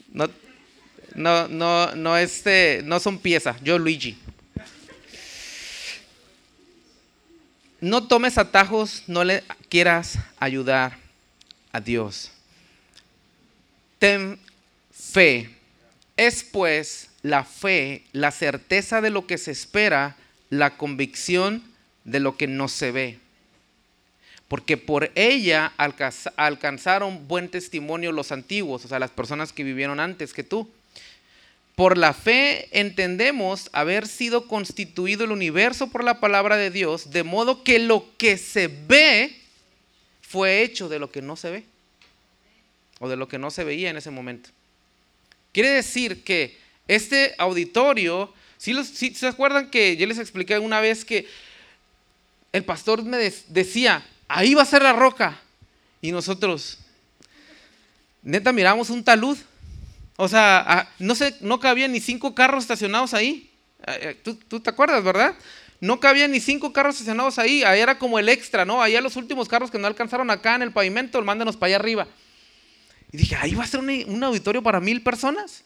No, 0.09 0.29
no, 1.15 1.47
no, 1.47 1.95
no, 1.95 2.17
este, 2.17 2.81
no 2.83 2.99
son 2.99 3.17
piezas. 3.17 3.59
Yo, 3.63 3.79
Luigi. 3.79 4.19
No 7.81 8.07
tomes 8.07 8.37
atajos, 8.37 9.01
no 9.07 9.23
le 9.23 9.43
quieras 9.67 10.19
ayudar 10.39 10.95
a 11.71 11.79
Dios 11.79 12.36
ten 13.99 14.39
fe 14.91 15.49
Es 16.15 16.43
pues 16.43 17.09
la 17.21 17.43
fe, 17.43 18.03
la 18.11 18.31
certeza 18.31 19.01
de 19.01 19.09
lo 19.09 19.27
que 19.27 19.37
se 19.37 19.51
espera, 19.51 20.15
la 20.49 20.77
convicción 20.77 21.63
de 22.03 22.19
lo 22.19 22.37
que 22.37 22.47
no 22.47 22.67
se 22.67 22.91
ve. 22.91 23.19
Porque 24.47 24.77
por 24.77 25.11
ella 25.15 25.73
alcanzaron 25.77 27.27
buen 27.27 27.49
testimonio 27.49 28.11
los 28.13 28.31
antiguos, 28.31 28.85
o 28.85 28.87
sea, 28.87 28.97
las 28.97 29.11
personas 29.11 29.51
que 29.51 29.63
vivieron 29.63 29.99
antes 29.99 30.33
que 30.33 30.43
tú. 30.43 30.69
Por 31.75 31.97
la 31.97 32.13
fe 32.13 32.67
entendemos 32.71 33.69
haber 33.73 34.07
sido 34.07 34.47
constituido 34.47 35.25
el 35.25 35.31
universo 35.31 35.89
por 35.89 36.03
la 36.03 36.19
palabra 36.19 36.55
de 36.55 36.71
Dios, 36.71 37.11
de 37.11 37.23
modo 37.23 37.63
que 37.63 37.77
lo 37.77 38.05
que 38.17 38.37
se 38.37 38.67
ve 38.67 39.35
fue 40.21 40.63
hecho 40.63 40.89
de 40.89 40.99
lo 40.99 41.11
que 41.11 41.21
no 41.21 41.35
se 41.35 41.51
ve, 41.51 41.63
o 42.99 43.09
de 43.09 43.15
lo 43.15 43.27
que 43.27 43.37
no 43.37 43.51
se 43.51 43.63
veía 43.63 43.89
en 43.89 43.97
ese 43.97 44.11
momento. 44.11 44.49
Quiere 45.51 45.69
decir 45.69 46.23
que 46.23 46.57
este 46.87 47.35
auditorio, 47.37 48.33
si, 48.57 48.73
se 48.83 49.27
acuerdan 49.27 49.69
que 49.69 49.97
yo 49.97 50.07
les 50.07 50.19
expliqué 50.19 50.59
una 50.59 50.79
vez 50.79 51.03
que 51.03 51.27
el 52.53 52.63
pastor 52.63 53.03
me 53.03 53.17
decía, 53.49 54.05
ahí 54.27 54.53
va 54.53 54.63
a 54.63 54.65
ser 54.65 54.81
la 54.81 54.93
roca. 54.93 55.39
Y 56.01 56.11
nosotros, 56.11 56.77
neta, 58.23 58.51
miramos 58.51 58.89
un 58.89 59.03
talud. 59.03 59.37
O 60.15 60.27
sea, 60.27 60.91
no, 60.99 61.15
sé, 61.15 61.35
no 61.41 61.59
cabían 61.59 61.91
ni 61.91 61.99
cinco 61.99 62.33
carros 62.33 62.63
estacionados 62.63 63.13
ahí. 63.13 63.49
¿Tú, 64.23 64.59
te 64.59 64.69
acuerdas, 64.69 65.03
verdad? 65.03 65.35
No 65.79 65.99
cabían 65.99 66.31
ni 66.31 66.39
cinco 66.39 66.73
carros 66.73 66.95
estacionados 66.95 67.37
ahí. 67.37 67.63
Ahí 67.63 67.79
era 67.79 67.99
como 67.99 68.17
el 68.17 68.29
extra, 68.29 68.65
¿no? 68.65 68.81
Ahí 68.81 68.99
los 69.01 69.15
últimos 69.15 69.47
carros 69.47 69.69
que 69.69 69.77
no 69.77 69.87
alcanzaron 69.87 70.29
acá 70.31 70.55
en 70.55 70.63
el 70.63 70.71
pavimento, 70.71 71.21
mándenos 71.21 71.57
para 71.57 71.67
allá 71.67 71.75
arriba. 71.77 72.07
Y 73.11 73.17
dije, 73.17 73.35
ahí 73.35 73.55
va 73.55 73.63
a 73.63 73.67
ser 73.67 73.79
un 73.79 74.23
auditorio 74.23 74.61
para 74.61 74.79
mil 74.79 75.01
personas. 75.01 75.63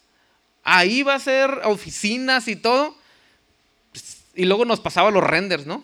Ahí 0.63 1.03
va 1.03 1.15
a 1.15 1.19
ser 1.19 1.49
oficinas 1.63 2.47
y 2.47 2.55
todo. 2.55 2.95
Y 4.35 4.45
luego 4.45 4.65
nos 4.65 4.79
pasaba 4.79 5.11
los 5.11 5.23
renders, 5.23 5.65
¿no? 5.65 5.83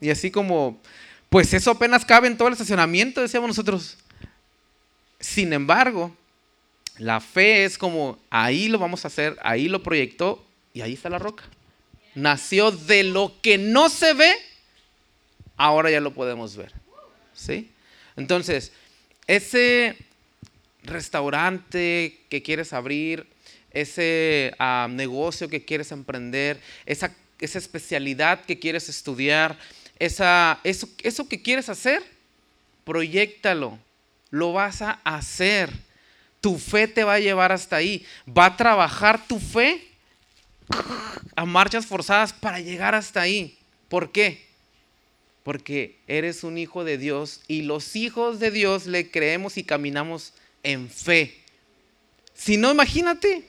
Y 0.00 0.10
así 0.10 0.30
como, 0.30 0.80
pues 1.28 1.52
eso 1.54 1.70
apenas 1.70 2.04
cabe 2.04 2.28
en 2.28 2.36
todo 2.36 2.48
el 2.48 2.52
estacionamiento, 2.52 3.20
decíamos 3.20 3.48
nosotros. 3.48 3.98
Sin 5.18 5.52
embargo, 5.52 6.14
la 6.98 7.20
fe 7.20 7.64
es 7.64 7.78
como, 7.78 8.18
ahí 8.30 8.68
lo 8.68 8.78
vamos 8.78 9.04
a 9.04 9.08
hacer, 9.08 9.36
ahí 9.42 9.68
lo 9.68 9.82
proyectó 9.82 10.44
y 10.72 10.82
ahí 10.82 10.94
está 10.94 11.10
la 11.10 11.18
roca. 11.18 11.44
Nació 12.14 12.70
de 12.70 13.04
lo 13.04 13.34
que 13.42 13.58
no 13.58 13.88
se 13.88 14.14
ve, 14.14 14.34
ahora 15.56 15.90
ya 15.90 16.00
lo 16.00 16.14
podemos 16.14 16.56
ver. 16.56 16.72
¿Sí? 17.34 17.70
Entonces, 18.16 18.72
ese 19.26 19.96
restaurante 20.88 22.20
que 22.28 22.42
quieres 22.42 22.72
abrir, 22.72 23.26
ese 23.70 24.54
ah, 24.58 24.88
negocio 24.90 25.48
que 25.48 25.64
quieres 25.64 25.92
emprender, 25.92 26.60
esa, 26.86 27.14
esa, 27.40 27.58
especialidad 27.58 28.44
que 28.44 28.58
quieres 28.58 28.88
estudiar, 28.88 29.58
esa, 29.98 30.60
eso, 30.64 30.88
eso 31.02 31.28
que 31.28 31.42
quieres 31.42 31.68
hacer, 31.68 32.02
proyectalo, 32.84 33.78
lo 34.30 34.52
vas 34.52 34.82
a 34.82 35.00
hacer. 35.04 35.70
Tu 36.40 36.58
fe 36.58 36.86
te 36.86 37.04
va 37.04 37.14
a 37.14 37.20
llevar 37.20 37.52
hasta 37.52 37.76
ahí. 37.76 38.06
Va 38.26 38.46
a 38.46 38.56
trabajar 38.56 39.26
tu 39.26 39.40
fe 39.40 39.88
a 41.34 41.44
marchas 41.44 41.86
forzadas 41.86 42.32
para 42.32 42.60
llegar 42.60 42.94
hasta 42.94 43.20
ahí. 43.20 43.58
¿Por 43.88 44.12
qué? 44.12 44.46
Porque 45.42 45.98
eres 46.06 46.44
un 46.44 46.58
hijo 46.58 46.84
de 46.84 46.98
Dios 46.98 47.40
y 47.48 47.62
los 47.62 47.96
hijos 47.96 48.38
de 48.38 48.50
Dios 48.50 48.86
le 48.86 49.10
creemos 49.10 49.56
y 49.56 49.64
caminamos 49.64 50.34
en 50.62 50.88
fe. 50.88 51.36
Si 52.34 52.56
no, 52.56 52.70
imagínate, 52.70 53.44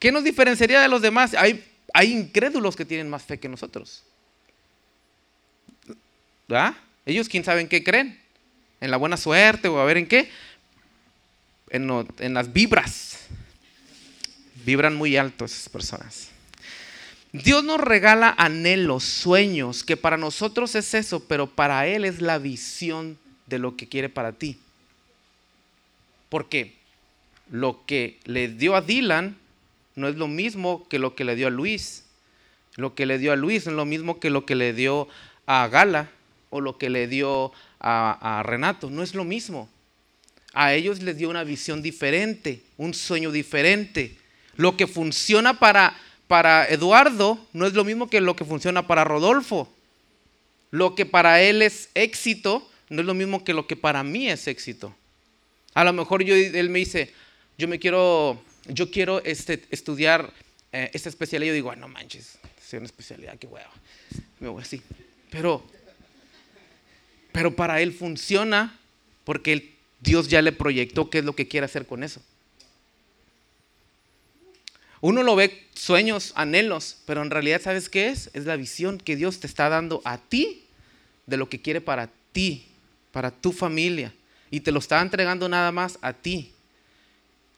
¿Qué 0.00 0.10
nos 0.10 0.24
diferenciaría 0.24 0.80
de 0.80 0.88
los 0.88 1.02
demás? 1.02 1.34
Hay, 1.34 1.62
incrédulos 2.04 2.74
que 2.74 2.86
tienen 2.86 3.10
más 3.10 3.22
fe 3.22 3.38
que 3.38 3.48
nosotros. 3.48 4.02
¿Verdad? 6.48 6.74
Ellos 7.04 7.28
quién 7.28 7.44
sabe 7.44 7.60
en 7.60 7.68
qué 7.68 7.84
creen. 7.84 8.18
En 8.80 8.90
la 8.90 8.96
buena 8.96 9.18
suerte 9.18 9.68
o 9.68 9.78
a 9.78 9.84
ver 9.84 9.98
en 9.98 10.08
qué. 10.08 10.30
En, 11.68 11.88
en 12.18 12.34
las 12.34 12.50
vibras. 12.50 13.26
Vibran 14.64 14.96
muy 14.96 15.18
alto 15.18 15.44
esas 15.44 15.68
personas. 15.68 16.30
Dios 17.32 17.62
nos 17.62 17.78
regala 17.78 18.34
anhelos, 18.38 19.04
sueños, 19.04 19.84
que 19.84 19.98
para 19.98 20.16
nosotros 20.16 20.74
es 20.74 20.94
eso, 20.94 21.28
pero 21.28 21.46
para 21.46 21.86
Él 21.86 22.06
es 22.06 22.22
la 22.22 22.38
visión 22.38 23.18
de 23.46 23.58
lo 23.58 23.76
que 23.76 23.86
quiere 23.86 24.08
para 24.08 24.32
ti. 24.32 24.58
¿Por 26.30 26.48
qué? 26.48 26.76
Lo 27.50 27.84
que 27.84 28.18
le 28.24 28.48
dio 28.48 28.76
a 28.76 28.80
Dylan 28.80 29.36
no 29.96 30.08
es 30.08 30.16
lo 30.16 30.28
mismo 30.28 30.88
que 30.88 30.98
lo 30.98 31.14
que 31.14 31.24
le 31.24 31.36
dio 31.36 31.48
a 31.48 31.50
Luis. 31.50 32.04
Lo 32.76 32.94
que 32.94 33.04
le 33.04 33.18
dio 33.18 33.32
a 33.32 33.36
Luis 33.36 33.66
no 33.66 33.72
es 33.72 33.76
lo 33.76 33.84
mismo 33.84 34.20
que 34.20 34.30
lo 34.30 34.46
que 34.46 34.54
le 34.54 34.72
dio 34.72 35.08
a 35.46 35.68
Gala 35.68 36.08
o 36.48 36.60
lo 36.60 36.78
que 36.78 36.88
le 36.88 37.08
dio 37.08 37.52
a, 37.80 38.42
Renato. 38.46 38.88
No 38.88 39.02
es 39.02 39.14
lo 39.14 39.24
mismo. 39.24 39.68
A 40.54 40.72
ellos 40.74 41.02
les 41.02 41.16
dio 41.16 41.28
una 41.28 41.44
visión 41.44 41.82
diferente, 41.82 42.62
un 42.76 42.94
sueño 42.94 43.32
diferente. 43.32 44.16
Lo 44.56 44.76
que 44.76 44.86
funciona 44.86 45.58
para, 45.58 45.96
para 46.28 46.66
Eduardo 46.68 47.38
no 47.52 47.66
es 47.66 47.74
lo 47.74 47.84
mismo 47.84 48.08
que 48.08 48.20
lo 48.20 48.36
que 48.36 48.44
funciona 48.44 48.86
para 48.86 49.04
Rodolfo. 49.04 49.68
Lo 50.70 50.94
que 50.94 51.06
para 51.06 51.42
él 51.42 51.62
es 51.62 51.90
éxito 51.94 52.68
no 52.88 53.00
es 53.00 53.06
lo 53.06 53.14
mismo 53.14 53.42
que 53.44 53.54
lo 53.54 53.66
que 53.66 53.76
para 53.76 54.04
mí 54.04 54.28
es 54.28 54.46
éxito. 54.46 54.94
A 55.74 55.84
lo 55.84 55.92
mejor 55.92 56.22
yo, 56.22 56.34
él 56.34 56.70
me 56.70 56.80
dice, 56.80 57.12
yo 57.58 57.68
me 57.68 57.78
quiero 57.78 58.42
yo 58.66 58.90
quiero 58.90 59.22
este, 59.24 59.62
estudiar 59.70 60.32
eh, 60.72 60.90
esta 60.92 61.08
especialidad. 61.08 61.50
Yo 61.50 61.54
digo, 61.54 61.74
no 61.76 61.88
manches, 61.88 62.38
es 62.64 62.72
una 62.72 62.86
especialidad, 62.86 63.38
qué 63.38 63.46
huevo. 63.46 63.70
Me 64.38 64.48
voy 64.48 64.62
así. 64.62 64.82
Pero, 65.30 65.64
pero 67.32 67.54
para 67.54 67.80
él 67.80 67.92
funciona 67.92 68.78
porque 69.24 69.74
Dios 70.00 70.28
ya 70.28 70.42
le 70.42 70.52
proyectó 70.52 71.10
qué 71.10 71.18
es 71.18 71.24
lo 71.24 71.34
que 71.34 71.48
quiere 71.48 71.64
hacer 71.66 71.86
con 71.86 72.02
eso. 72.02 72.22
Uno 75.02 75.22
lo 75.22 75.34
ve 75.34 75.66
sueños, 75.74 76.32
anhelos, 76.36 76.98
pero 77.06 77.22
en 77.22 77.30
realidad 77.30 77.62
¿sabes 77.62 77.88
qué 77.88 78.08
es? 78.08 78.28
Es 78.34 78.44
la 78.44 78.56
visión 78.56 78.98
que 78.98 79.16
Dios 79.16 79.40
te 79.40 79.46
está 79.46 79.70
dando 79.70 80.02
a 80.04 80.18
ti 80.18 80.64
de 81.26 81.38
lo 81.38 81.48
que 81.48 81.62
quiere 81.62 81.80
para 81.80 82.10
ti, 82.32 82.66
para 83.10 83.30
tu 83.30 83.52
familia. 83.52 84.12
Y 84.50 84.60
te 84.60 84.72
lo 84.72 84.78
está 84.78 85.00
entregando 85.00 85.48
nada 85.48 85.72
más 85.72 85.98
a 86.02 86.12
ti. 86.12 86.52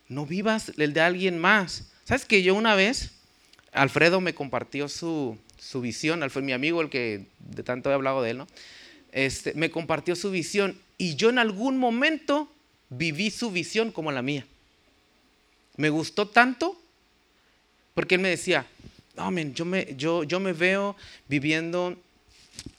No 0.09 0.27
vivas 0.27 0.73
el 0.77 0.93
de 0.93 1.01
alguien 1.01 1.39
más. 1.39 1.91
¿Sabes 2.05 2.25
que 2.25 2.43
yo 2.43 2.55
una 2.55 2.75
vez, 2.75 3.13
Alfredo 3.73 4.21
me 4.21 4.35
compartió 4.35 4.89
su, 4.89 5.39
su 5.59 5.81
visión, 5.81 6.29
fue 6.31 6.43
mi 6.43 6.53
amigo 6.53 6.83
el 6.83 6.91
que 6.91 7.27
de 7.39 7.63
tanto 7.63 7.91
he 7.91 7.95
hablado 7.95 8.23
de 8.23 8.31
él, 8.31 8.39
¿no? 8.39 8.47
Este, 9.13 9.55
me 9.55 9.71
compartió 9.71 10.17
su 10.17 10.31
visión 10.31 10.79
y 10.99 11.17
yo 11.17 11.31
en 11.31 11.39
algún 11.39 11.79
momento 11.79 12.51
viví 12.89 13.31
su 13.31 13.51
visión 13.51 13.93
como 13.93 14.11
la 14.11 14.23
mía. 14.23 14.47
Me 15.77 15.91
gustó 15.91 16.29
tanto 16.29 16.81
porque 17.95 18.17
él 18.17 18.21
me 18.21 18.29
decía, 18.29 18.67
no, 19.17 19.31
yo, 19.31 19.65
me, 19.65 19.95
yo, 19.97 20.25
yo 20.25 20.41
me 20.41 20.53
veo 20.53 20.97
viviendo 21.29 21.97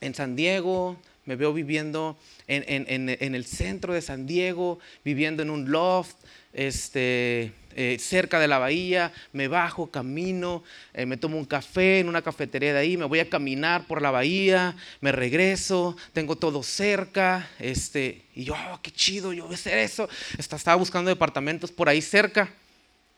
en 0.02 0.15
San 0.15 0.36
Diego, 0.36 0.97
me 1.26 1.36
veo 1.36 1.54
viviendo 1.54 2.18
en, 2.48 2.64
en, 2.68 3.10
en, 3.10 3.36
el 3.36 3.46
centro 3.46 3.94
de 3.94 4.02
San 4.02 4.28
Diego, 4.28 4.80
viviendo 5.06 5.42
en 5.42 5.50
un 5.50 5.72
loft, 5.72 6.18
este, 6.54 7.54
eh, 7.76 7.98
cerca 8.00 8.40
de 8.40 8.48
la 8.48 8.60
bahía, 8.60 9.12
me 9.32 9.48
bajo, 9.48 9.90
camino, 9.90 10.64
eh, 10.94 11.06
me 11.06 11.18
tomo 11.18 11.38
un 11.38 11.46
café 11.46 12.00
en 12.00 12.08
una 12.08 12.22
cafetería 12.22 12.74
de 12.74 12.80
ahí, 12.80 12.98
me 12.98 13.06
voy 13.06 13.20
a 13.20 13.30
caminar 13.30 13.88
por 13.88 14.02
la 14.02 14.12
bahía, 14.12 14.76
me 15.02 15.12
regreso, 15.12 15.98
tengo 16.14 16.36
todo 16.36 16.62
cerca, 16.62 17.50
este, 17.58 18.26
y 18.36 18.44
yo, 18.44 18.54
oh, 18.54 18.80
qué 18.82 18.92
chido, 18.92 19.34
yo 19.34 19.46
voy 19.46 19.54
a 19.54 19.56
hacer 19.56 19.80
eso. 19.80 20.08
Estaba 20.38 20.76
buscando 20.76 21.10
departamentos 21.10 21.72
por 21.72 21.90
ahí 21.90 22.02
cerca, 22.02 22.54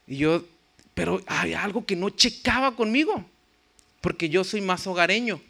y 0.08 0.18
yo, 0.18 0.46
pero 0.94 1.22
había 1.28 1.64
algo 1.64 1.86
que 1.86 1.96
no 1.96 2.10
checaba 2.10 2.76
conmigo, 2.76 3.26
porque 4.00 4.30
yo 4.30 4.44
soy 4.44 4.62
más 4.62 4.88
hogareño, 4.88 5.42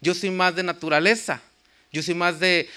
yo 0.00 0.14
soy 0.14 0.30
más 0.30 0.54
de 0.54 0.62
naturaleza, 0.62 1.42
yo 1.94 2.02
soy 2.02 2.14
más 2.14 2.40
de, 2.40 2.68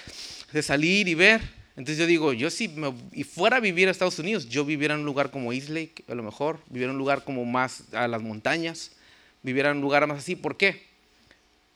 de 0.53 0.62
salir 0.62 1.08
y 1.08 1.15
ver. 1.15 1.41
Entonces 1.75 1.97
yo 1.97 2.06
digo, 2.06 2.34
yo 2.34 2.49
si 2.49 2.67
me, 2.67 2.93
y 3.12 3.23
fuera 3.23 3.58
a 3.58 3.60
vivir 3.60 3.88
a 3.88 3.91
Estados 3.91 4.17
Unidos, 4.19 4.47
yo 4.47 4.63
viviera 4.63 4.93
en 4.93 5.01
un 5.01 5.06
lugar 5.06 5.32
como 5.32 5.53
Islake, 5.53 6.03
a 6.08 6.15
lo 6.15 6.23
mejor, 6.23 6.60
viviera 6.69 6.91
en 6.91 6.95
un 6.95 6.99
lugar 6.99 7.23
como 7.23 7.43
más 7.43 7.84
a 7.93 8.08
las 8.08 8.21
montañas, 8.21 8.91
viviera 9.41 9.71
en 9.71 9.77
un 9.77 9.82
lugar 9.82 10.06
más 10.08 10.19
así. 10.19 10.36
¿Por 10.36 10.56
qué? 10.56 10.86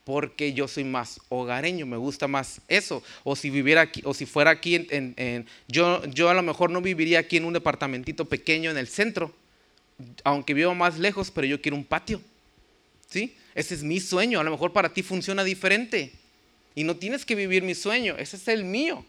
Porque 0.03 0.53
yo 0.53 0.67
soy 0.67 0.83
más 0.83 1.19
hogareño, 1.29 1.85
me 1.85 1.97
gusta 1.97 2.27
más 2.27 2.61
eso. 2.67 3.03
O 3.23 3.35
si 3.35 3.49
viviera 3.49 3.81
aquí, 3.81 4.01
o 4.05 4.13
si 4.13 4.25
fuera 4.25 4.51
aquí, 4.51 4.87
en, 4.89 5.45
yo, 5.67 6.03
yo 6.05 6.29
a 6.29 6.33
lo 6.35 6.43
mejor 6.43 6.69
no 6.69 6.81
viviría 6.81 7.19
aquí 7.19 7.37
en 7.37 7.45
un 7.45 7.53
departamentito 7.53 8.25
pequeño 8.25 8.69
en 8.71 8.77
el 8.77 8.87
centro, 8.87 9.33
aunque 10.23 10.53
vivo 10.53 10.73
más 10.75 10.99
lejos, 10.99 11.31
pero 11.31 11.45
yo 11.47 11.61
quiero 11.61 11.75
un 11.75 11.85
patio. 11.85 12.21
¿Sí? 13.07 13.35
Ese 13.53 13.75
es 13.75 13.83
mi 13.83 13.99
sueño. 13.99 14.39
A 14.39 14.43
lo 14.43 14.51
mejor 14.51 14.73
para 14.73 14.93
ti 14.93 15.03
funciona 15.03 15.43
diferente. 15.43 16.20
Y 16.75 16.83
no 16.83 16.95
tienes 16.95 17.25
que 17.25 17.35
vivir 17.35 17.63
mi 17.63 17.75
sueño, 17.75 18.15
ese 18.17 18.37
es 18.37 18.47
el 18.47 18.63
mío. 18.63 19.05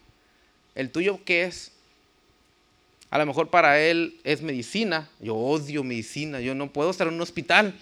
¿El 0.74 0.90
tuyo 0.90 1.20
qué 1.24 1.44
es? 1.44 1.72
A 3.12 3.18
lo 3.18 3.26
mejor 3.26 3.50
para 3.50 3.78
él 3.78 4.18
es 4.24 4.40
medicina. 4.40 5.06
Yo 5.20 5.36
odio 5.36 5.84
medicina. 5.84 6.40
Yo 6.40 6.54
no 6.54 6.72
puedo 6.72 6.90
estar 6.90 7.06
en 7.08 7.14
un 7.14 7.20
hospital. 7.20 7.74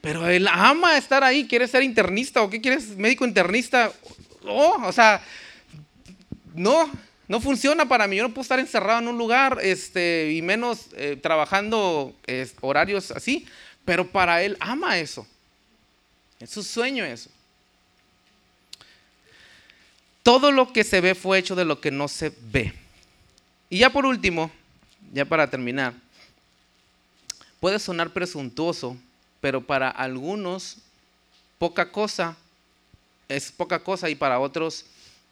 Pero 0.00 0.26
él 0.28 0.48
ama 0.50 0.96
estar 0.96 1.22
ahí. 1.22 1.46
Quiere 1.46 1.68
ser 1.68 1.82
internista. 1.82 2.40
¿O 2.40 2.48
qué 2.48 2.62
quieres? 2.62 2.96
Médico 2.96 3.26
internista. 3.26 3.92
Oh, 4.44 4.78
o 4.82 4.92
sea, 4.92 5.22
no, 6.54 6.90
no 7.28 7.40
funciona 7.42 7.86
para 7.86 8.06
mí. 8.06 8.16
Yo 8.16 8.22
no 8.22 8.30
puedo 8.30 8.42
estar 8.42 8.58
encerrado 8.58 9.00
en 9.00 9.08
un 9.08 9.18
lugar 9.18 9.58
este, 9.60 10.32
y 10.32 10.40
menos 10.40 10.86
eh, 10.96 11.18
trabajando 11.20 12.14
horarios 12.62 13.10
así. 13.10 13.46
Pero 13.84 14.10
para 14.10 14.42
él 14.42 14.56
ama 14.58 14.98
eso. 14.98 15.26
Es 16.40 16.48
su 16.48 16.62
sueño 16.62 17.04
eso. 17.04 17.28
Todo 20.26 20.50
lo 20.50 20.72
que 20.72 20.82
se 20.82 21.00
ve 21.00 21.14
fue 21.14 21.38
hecho 21.38 21.54
de 21.54 21.64
lo 21.64 21.80
que 21.80 21.92
no 21.92 22.08
se 22.08 22.32
ve. 22.50 22.72
Y 23.70 23.78
ya 23.78 23.90
por 23.90 24.04
último, 24.04 24.50
ya 25.12 25.24
para 25.24 25.48
terminar, 25.48 25.94
puede 27.60 27.78
sonar 27.78 28.12
presuntuoso, 28.12 28.96
pero 29.40 29.64
para 29.64 29.88
algunos 29.88 30.78
poca 31.58 31.92
cosa 31.92 32.36
es 33.28 33.52
poca 33.52 33.78
cosa 33.78 34.10
y 34.10 34.16
para 34.16 34.40
otros 34.40 34.86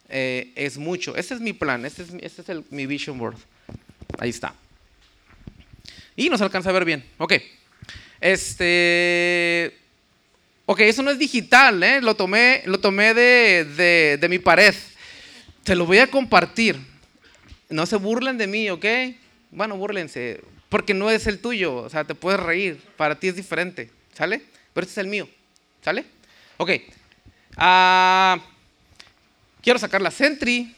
eh, 0.07 0.53
es 0.55 0.77
mucho. 0.77 1.13
Ese 1.17 1.33
es 1.33 1.41
mi 1.41 1.51
plan, 1.51 1.85
este 1.85 2.03
es, 2.03 2.71
mi 2.71 2.85
vision 2.85 3.17
board. 3.17 3.35
Ahí 4.17 4.29
está. 4.29 4.55
Y 6.15 6.29
nos 6.29 6.39
alcanza 6.39 6.69
a 6.69 6.71
ver 6.71 6.85
bien. 6.85 7.05
Ok. 7.17 7.33
Este. 8.21 9.77
Ok, 10.67 10.79
eso 10.79 11.03
no 11.03 11.11
es 11.11 11.19
digital, 11.19 11.83
¿eh? 11.83 12.01
Lo 12.01 12.15
tomé, 12.15 12.63
lo 12.65 12.79
tomé 12.79 13.13
de, 13.13 14.17
de, 14.19 14.29
mi 14.29 14.39
pared. 14.39 14.73
Te 15.63 15.75
lo 15.75 15.85
voy 15.85 15.99
a 15.99 16.07
compartir. 16.07 16.79
No 17.69 17.85
se 17.85 17.97
burlen 17.97 18.37
de 18.37 18.47
mí, 18.47 18.69
¿ok? 18.71 18.85
Bueno, 19.51 19.77
burlense, 19.77 20.41
porque 20.69 20.95
no 20.95 21.11
es 21.11 21.27
el 21.27 21.39
tuyo, 21.39 21.75
o 21.75 21.89
sea, 21.89 22.03
te 22.03 22.15
puedes 22.15 22.39
reír, 22.39 22.79
para 22.97 23.19
ti 23.19 23.27
es 23.27 23.35
diferente, 23.35 23.91
¿sale? 24.13 24.41
Pero 24.73 24.85
este 24.85 24.99
es 24.99 25.05
el 25.05 25.07
mío, 25.07 25.29
¿sale? 25.83 26.05
Ok. 26.57 26.71
Ah, 27.57 28.39
quiero 29.61 29.77
sacar 29.79 30.01
la 30.01 30.11
Sentry. 30.11 30.75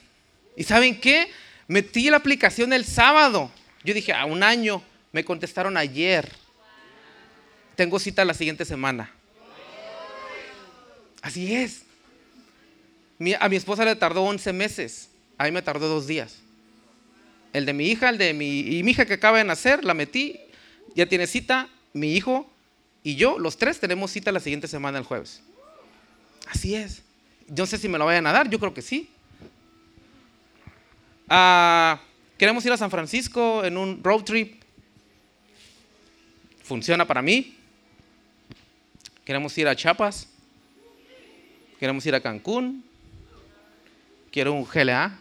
¿Y 0.55 0.63
saben 0.63 0.99
qué? 0.99 1.29
Metí 1.67 2.09
la 2.09 2.17
aplicación 2.17 2.73
el 2.73 2.85
sábado. 2.85 3.51
Yo 3.83 3.93
dije, 3.93 4.13
a 4.13 4.25
un 4.25 4.43
año. 4.43 4.83
Me 5.13 5.23
contestaron 5.23 5.77
ayer. 5.77 6.29
Tengo 7.75 7.99
cita 7.99 8.25
la 8.25 8.33
siguiente 8.33 8.65
semana. 8.65 9.11
Así 11.21 11.53
es. 11.53 11.83
A 13.39 13.49
mi 13.49 13.55
esposa 13.55 13.83
le 13.85 13.95
tardó 13.95 14.23
11 14.23 14.53
meses. 14.53 15.09
A 15.37 15.45
mí 15.45 15.51
me 15.51 15.61
tardó 15.61 15.87
dos 15.87 16.07
días. 16.07 16.37
El 17.53 17.65
de 17.65 17.73
mi 17.73 17.87
hija, 17.87 18.09
el 18.09 18.17
de 18.17 18.33
mi, 18.33 18.59
y 18.59 18.83
mi 18.83 18.91
hija 18.91 19.05
que 19.05 19.13
acaba 19.13 19.37
de 19.37 19.43
nacer, 19.43 19.83
la 19.83 19.93
metí, 19.93 20.39
ya 20.95 21.07
tiene 21.07 21.27
cita, 21.27 21.69
mi 21.93 22.13
hijo 22.13 22.49
y 23.03 23.15
yo, 23.15 23.39
los 23.39 23.57
tres 23.57 23.79
tenemos 23.79 24.11
cita 24.11 24.33
la 24.33 24.39
siguiente 24.41 24.67
semana 24.67 24.97
el 24.97 25.05
jueves. 25.05 25.41
Así 26.47 26.75
es. 26.75 27.03
Yo 27.47 27.63
no 27.63 27.65
sé 27.65 27.77
si 27.77 27.87
me 27.87 27.97
lo 27.97 28.05
vayan 28.05 28.27
a 28.27 28.33
dar, 28.33 28.49
yo 28.49 28.59
creo 28.59 28.73
que 28.73 28.81
sí. 28.81 29.09
Ah, 31.29 32.01
queremos 32.37 32.65
ir 32.65 32.71
a 32.73 32.77
San 32.77 32.91
Francisco 32.91 33.63
en 33.63 33.77
un 33.77 34.03
road 34.03 34.23
trip. 34.23 34.61
Funciona 36.63 37.07
para 37.07 37.21
mí. 37.21 37.57
Queremos 39.23 39.57
ir 39.57 39.69
a 39.69 39.75
Chiapas. 39.75 40.27
Queremos 41.79 42.03
ir 42.07 42.15
a 42.15 42.21
Cancún. 42.21 42.83
Quiero 44.31 44.53
un 44.53 44.65
GLA. 44.65 45.15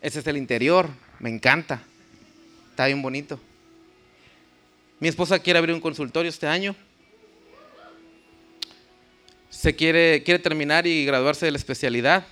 Ese 0.00 0.18
es 0.18 0.26
el 0.26 0.36
interior, 0.36 0.88
me 1.20 1.30
encanta. 1.30 1.82
Está 2.70 2.86
bien 2.86 3.00
bonito. 3.02 3.40
Mi 4.98 5.08
esposa 5.08 5.38
quiere 5.38 5.58
abrir 5.58 5.74
un 5.74 5.80
consultorio 5.80 6.28
este 6.28 6.46
año. 6.46 6.74
Se 9.48 9.74
quiere, 9.74 10.22
quiere 10.24 10.40
terminar 10.40 10.86
y 10.86 11.04
graduarse 11.04 11.46
de 11.46 11.52
la 11.52 11.58
especialidad. 11.58 12.26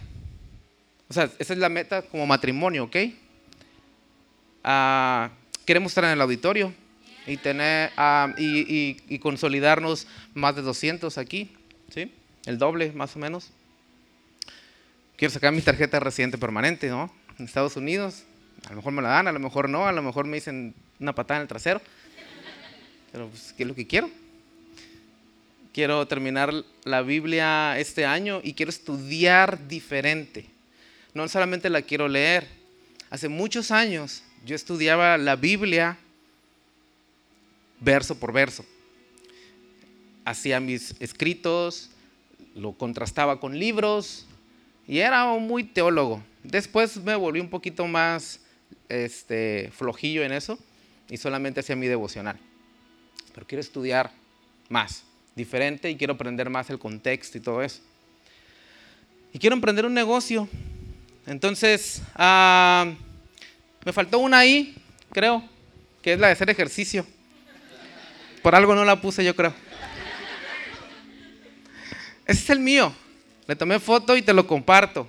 O 1.08 1.14
sea, 1.14 1.30
esa 1.38 1.52
es 1.52 1.58
la 1.58 1.68
meta 1.68 2.02
como 2.02 2.26
matrimonio, 2.26 2.84
¿ok? 2.84 2.96
Ah, 4.64 5.30
queremos 5.64 5.92
estar 5.92 6.04
en 6.04 6.10
el 6.10 6.20
auditorio 6.20 6.74
y, 7.26 7.36
tener, 7.36 7.90
ah, 7.96 8.34
y, 8.38 9.18
consolidarnos 9.18 10.06
más 10.34 10.54
de 10.56 10.62
200 10.62 11.18
aquí, 11.18 11.50
¿sí? 11.92 12.12
El 12.44 12.58
doble, 12.58 12.92
más 12.92 13.16
o 13.16 13.18
menos. 13.18 13.50
Quiero 15.16 15.32
sacar 15.32 15.52
mi 15.52 15.62
tarjeta 15.62 15.96
de 15.96 16.04
residente 16.04 16.38
permanente, 16.38 16.88
¿no? 16.88 17.10
en 17.38 17.44
Estados 17.44 17.76
Unidos. 17.76 18.24
A 18.66 18.70
lo 18.70 18.76
mejor 18.76 18.92
me 18.92 19.02
la 19.02 19.08
dan, 19.08 19.28
a 19.28 19.32
lo 19.32 19.38
mejor 19.38 19.68
no, 19.68 19.86
a 19.86 19.92
lo 19.92 20.02
mejor 20.02 20.26
me 20.26 20.36
dicen 20.36 20.74
una 20.98 21.14
patada 21.14 21.38
en 21.38 21.42
el 21.42 21.48
trasero. 21.48 21.80
Pero 23.12 23.28
pues, 23.28 23.54
¿qué 23.56 23.62
es 23.62 23.68
lo 23.68 23.74
que 23.74 23.86
quiero? 23.86 24.10
Quiero 25.72 26.06
terminar 26.06 26.52
la 26.84 27.02
Biblia 27.02 27.78
este 27.78 28.06
año 28.06 28.40
y 28.42 28.54
quiero 28.54 28.70
estudiar 28.70 29.68
diferente. 29.68 30.46
No 31.14 31.28
solamente 31.28 31.70
la 31.70 31.82
quiero 31.82 32.08
leer. 32.08 32.46
Hace 33.10 33.28
muchos 33.28 33.70
años 33.70 34.22
yo 34.44 34.56
estudiaba 34.56 35.18
la 35.18 35.36
Biblia 35.36 35.98
verso 37.80 38.18
por 38.18 38.32
verso. 38.32 38.64
Hacía 40.24 40.60
mis 40.60 40.94
escritos, 41.00 41.90
lo 42.54 42.72
contrastaba 42.72 43.38
con 43.38 43.58
libros 43.58 44.26
y 44.88 44.98
era 44.98 45.26
muy 45.26 45.64
teólogo. 45.64 46.22
Después 46.42 46.96
me 46.98 47.14
volví 47.14 47.40
un 47.40 47.50
poquito 47.50 47.86
más 47.86 48.40
este, 48.88 49.70
flojillo 49.74 50.22
en 50.22 50.32
eso 50.32 50.58
y 51.08 51.16
solamente 51.16 51.60
hacía 51.60 51.76
mi 51.76 51.86
devocional. 51.86 52.38
Pero 53.34 53.46
quiero 53.46 53.60
estudiar 53.60 54.10
más, 54.68 55.04
diferente 55.34 55.90
y 55.90 55.96
quiero 55.96 56.14
aprender 56.14 56.48
más 56.50 56.70
el 56.70 56.78
contexto 56.78 57.38
y 57.38 57.40
todo 57.40 57.62
eso. 57.62 57.80
Y 59.32 59.38
quiero 59.38 59.54
emprender 59.54 59.84
un 59.84 59.94
negocio. 59.94 60.48
Entonces, 61.26 62.02
ah, 62.14 62.92
me 63.84 63.92
faltó 63.92 64.18
una 64.18 64.38
ahí, 64.38 64.74
creo, 65.12 65.44
que 66.00 66.14
es 66.14 66.18
la 66.18 66.28
de 66.28 66.32
hacer 66.32 66.48
ejercicio. 66.48 67.06
Por 68.46 68.54
algo 68.54 68.76
no 68.76 68.84
la 68.84 69.00
puse, 69.00 69.24
yo 69.24 69.34
creo. 69.34 69.52
Ese 72.24 72.42
es 72.44 72.50
el 72.50 72.60
mío. 72.60 72.94
Le 73.48 73.56
tomé 73.56 73.80
foto 73.80 74.16
y 74.16 74.22
te 74.22 74.32
lo 74.32 74.46
comparto. 74.46 75.08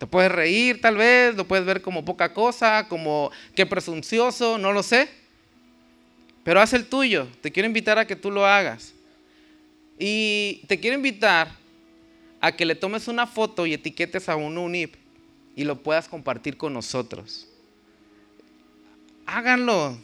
Te 0.00 0.04
puedes 0.08 0.32
reír 0.32 0.80
tal 0.80 0.96
vez, 0.96 1.36
lo 1.36 1.46
puedes 1.46 1.64
ver 1.64 1.80
como 1.80 2.04
poca 2.04 2.34
cosa, 2.34 2.88
como 2.88 3.30
que 3.54 3.66
presuncioso, 3.66 4.58
no 4.58 4.72
lo 4.72 4.82
sé. 4.82 5.08
Pero 6.42 6.60
haz 6.60 6.72
el 6.72 6.86
tuyo. 6.86 7.28
Te 7.40 7.52
quiero 7.52 7.68
invitar 7.68 8.00
a 8.00 8.04
que 8.04 8.16
tú 8.16 8.32
lo 8.32 8.44
hagas. 8.44 8.94
Y 9.96 10.64
te 10.66 10.80
quiero 10.80 10.96
invitar 10.96 11.52
a 12.40 12.50
que 12.50 12.64
le 12.64 12.74
tomes 12.74 13.06
una 13.06 13.28
foto 13.28 13.64
y 13.64 13.74
etiquetes 13.74 14.28
a 14.28 14.34
un 14.34 14.58
UNIP 14.58 14.96
y 15.54 15.62
lo 15.62 15.84
puedas 15.84 16.08
compartir 16.08 16.56
con 16.56 16.74
nosotros. 16.74 17.46
Háganlo. 19.24 19.96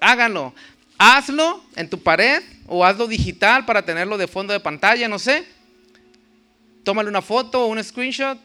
Háganlo. 0.00 0.54
Hazlo 0.98 1.62
en 1.76 1.90
tu 1.90 1.98
pared 2.02 2.42
o 2.66 2.84
hazlo 2.84 3.06
digital 3.06 3.64
para 3.64 3.84
tenerlo 3.84 4.16
de 4.16 4.28
fondo 4.28 4.52
de 4.52 4.60
pantalla, 4.60 5.08
no 5.08 5.18
sé. 5.18 5.44
Tómale 6.82 7.08
una 7.08 7.22
foto 7.22 7.64
o 7.64 7.66
un 7.66 7.82
screenshot 7.82 8.38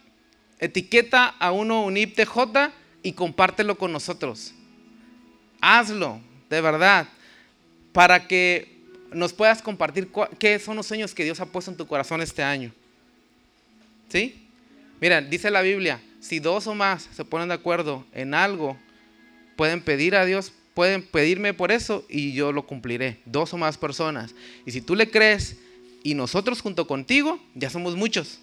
etiqueta 0.59 1.35
a 1.39 1.51
uno 1.51 1.83
un 1.83 1.97
IPTJ 1.97 2.71
y 3.03 3.13
compártelo 3.13 3.77
con 3.77 3.91
nosotros. 3.91 4.53
Hazlo, 5.61 6.21
de 6.49 6.61
verdad, 6.61 7.07
para 7.91 8.27
que 8.27 8.79
nos 9.11 9.33
puedas 9.33 9.61
compartir 9.61 10.09
qué 10.37 10.59
son 10.59 10.75
los 10.75 10.87
sueños 10.87 11.13
que 11.13 11.23
Dios 11.23 11.39
ha 11.39 11.45
puesto 11.45 11.71
en 11.71 11.77
tu 11.77 11.87
corazón 11.87 12.21
este 12.21 12.43
año. 12.43 12.71
¿Sí? 14.09 14.47
Mira, 14.99 15.21
dice 15.21 15.49
la 15.49 15.61
Biblia, 15.61 16.01
si 16.19 16.39
dos 16.39 16.67
o 16.67 16.75
más 16.75 17.09
se 17.13 17.25
ponen 17.25 17.47
de 17.47 17.53
acuerdo 17.53 18.05
en 18.13 18.33
algo, 18.33 18.77
pueden 19.55 19.81
pedir 19.81 20.15
a 20.15 20.25
Dios, 20.25 20.53
pueden 20.79 21.01
pedirme 21.01 21.53
por 21.53 21.73
eso 21.73 22.05
y 22.07 22.31
yo 22.31 22.53
lo 22.53 22.65
cumpliré. 22.65 23.19
Dos 23.25 23.53
o 23.53 23.57
más 23.57 23.77
personas. 23.77 24.33
Y 24.65 24.71
si 24.71 24.79
tú 24.79 24.95
le 24.95 25.11
crees 25.11 25.57
y 26.03 26.13
nosotros 26.13 26.61
junto 26.61 26.87
contigo, 26.87 27.37
ya 27.53 27.69
somos 27.69 27.97
muchos. 27.97 28.39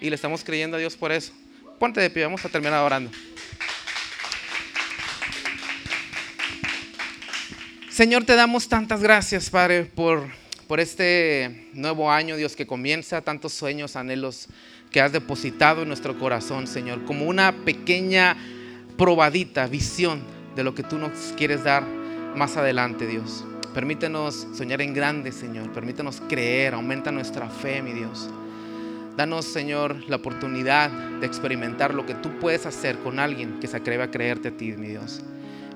Y 0.00 0.08
le 0.08 0.14
estamos 0.14 0.44
creyendo 0.44 0.76
a 0.76 0.78
Dios 0.78 0.96
por 0.96 1.10
eso. 1.10 1.32
Ponte 1.80 2.00
de 2.00 2.08
pie, 2.08 2.22
vamos 2.22 2.44
a 2.44 2.48
terminar 2.48 2.84
orando. 2.84 3.10
Señor, 7.90 8.24
te 8.24 8.36
damos 8.36 8.68
tantas 8.68 9.02
gracias, 9.02 9.50
Padre, 9.50 9.86
por, 9.86 10.28
por 10.68 10.78
este 10.78 11.70
nuevo 11.72 12.08
año, 12.08 12.36
Dios, 12.36 12.54
que 12.54 12.68
comienza, 12.68 13.20
tantos 13.20 13.52
sueños, 13.52 13.96
anhelos 13.96 14.46
que 14.92 15.00
has 15.00 15.10
depositado 15.10 15.82
en 15.82 15.88
nuestro 15.88 16.16
corazón, 16.20 16.68
Señor, 16.68 17.04
como 17.04 17.24
una 17.24 17.64
pequeña 17.64 18.36
probadita, 18.96 19.66
visión 19.66 20.38
de 20.54 20.64
lo 20.64 20.74
que 20.74 20.82
tú 20.82 20.98
nos 20.98 21.10
quieres 21.36 21.64
dar 21.64 21.84
más 22.34 22.56
adelante, 22.56 23.06
Dios. 23.06 23.44
Permítenos 23.74 24.48
soñar 24.52 24.80
en 24.80 24.94
grande, 24.94 25.30
Señor. 25.32 25.70
Permítenos 25.72 26.20
creer, 26.28 26.74
aumenta 26.74 27.12
nuestra 27.12 27.48
fe, 27.48 27.82
mi 27.82 27.92
Dios. 27.92 28.28
Danos, 29.16 29.44
Señor, 29.44 29.96
la 30.08 30.16
oportunidad 30.16 30.90
de 30.90 31.26
experimentar 31.26 31.94
lo 31.94 32.06
que 32.06 32.14
tú 32.14 32.30
puedes 32.40 32.66
hacer 32.66 32.98
con 32.98 33.18
alguien 33.18 33.60
que 33.60 33.66
se 33.66 33.76
atreve 33.76 34.04
a 34.04 34.10
creerte 34.10 34.48
a 34.48 34.52
ti, 34.52 34.72
mi 34.72 34.88
Dios. 34.88 35.20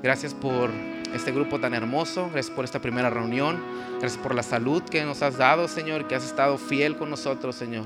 Gracias 0.02 0.34
por 0.34 0.70
este 1.14 1.30
grupo 1.30 1.60
tan 1.60 1.74
hermoso, 1.74 2.28
gracias 2.32 2.54
por 2.54 2.64
esta 2.64 2.80
primera 2.80 3.10
reunión, 3.10 3.58
gracias 4.00 4.20
por 4.20 4.34
la 4.34 4.42
salud 4.42 4.82
que 4.82 5.04
nos 5.04 5.22
has 5.22 5.38
dado, 5.38 5.68
Señor, 5.68 6.08
que 6.08 6.14
has 6.14 6.24
estado 6.24 6.58
fiel 6.58 6.96
con 6.96 7.10
nosotros, 7.10 7.54
Señor. 7.54 7.84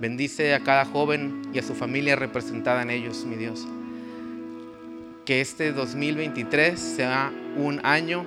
Bendice 0.00 0.54
a 0.54 0.60
cada 0.60 0.84
joven 0.84 1.42
y 1.52 1.58
a 1.58 1.62
su 1.62 1.74
familia 1.74 2.16
representada 2.16 2.82
en 2.82 2.90
ellos, 2.90 3.24
mi 3.24 3.36
Dios. 3.36 3.66
Que 5.28 5.42
este 5.42 5.72
2023 5.72 6.80
sea 6.80 7.30
un 7.54 7.84
año 7.84 8.24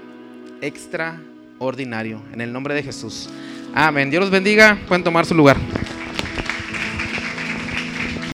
extraordinario. 0.62 2.22
En 2.32 2.42
el 2.42 2.54
nombre 2.54 2.76
de 2.76 2.84
Jesús. 2.84 3.28
Amén. 3.74 4.12
Dios 4.12 4.22
los 4.22 4.30
bendiga. 4.30 4.78
Pueden 4.88 5.04
tomar 5.04 5.26
su 5.26 5.34
lugar. 5.34 5.58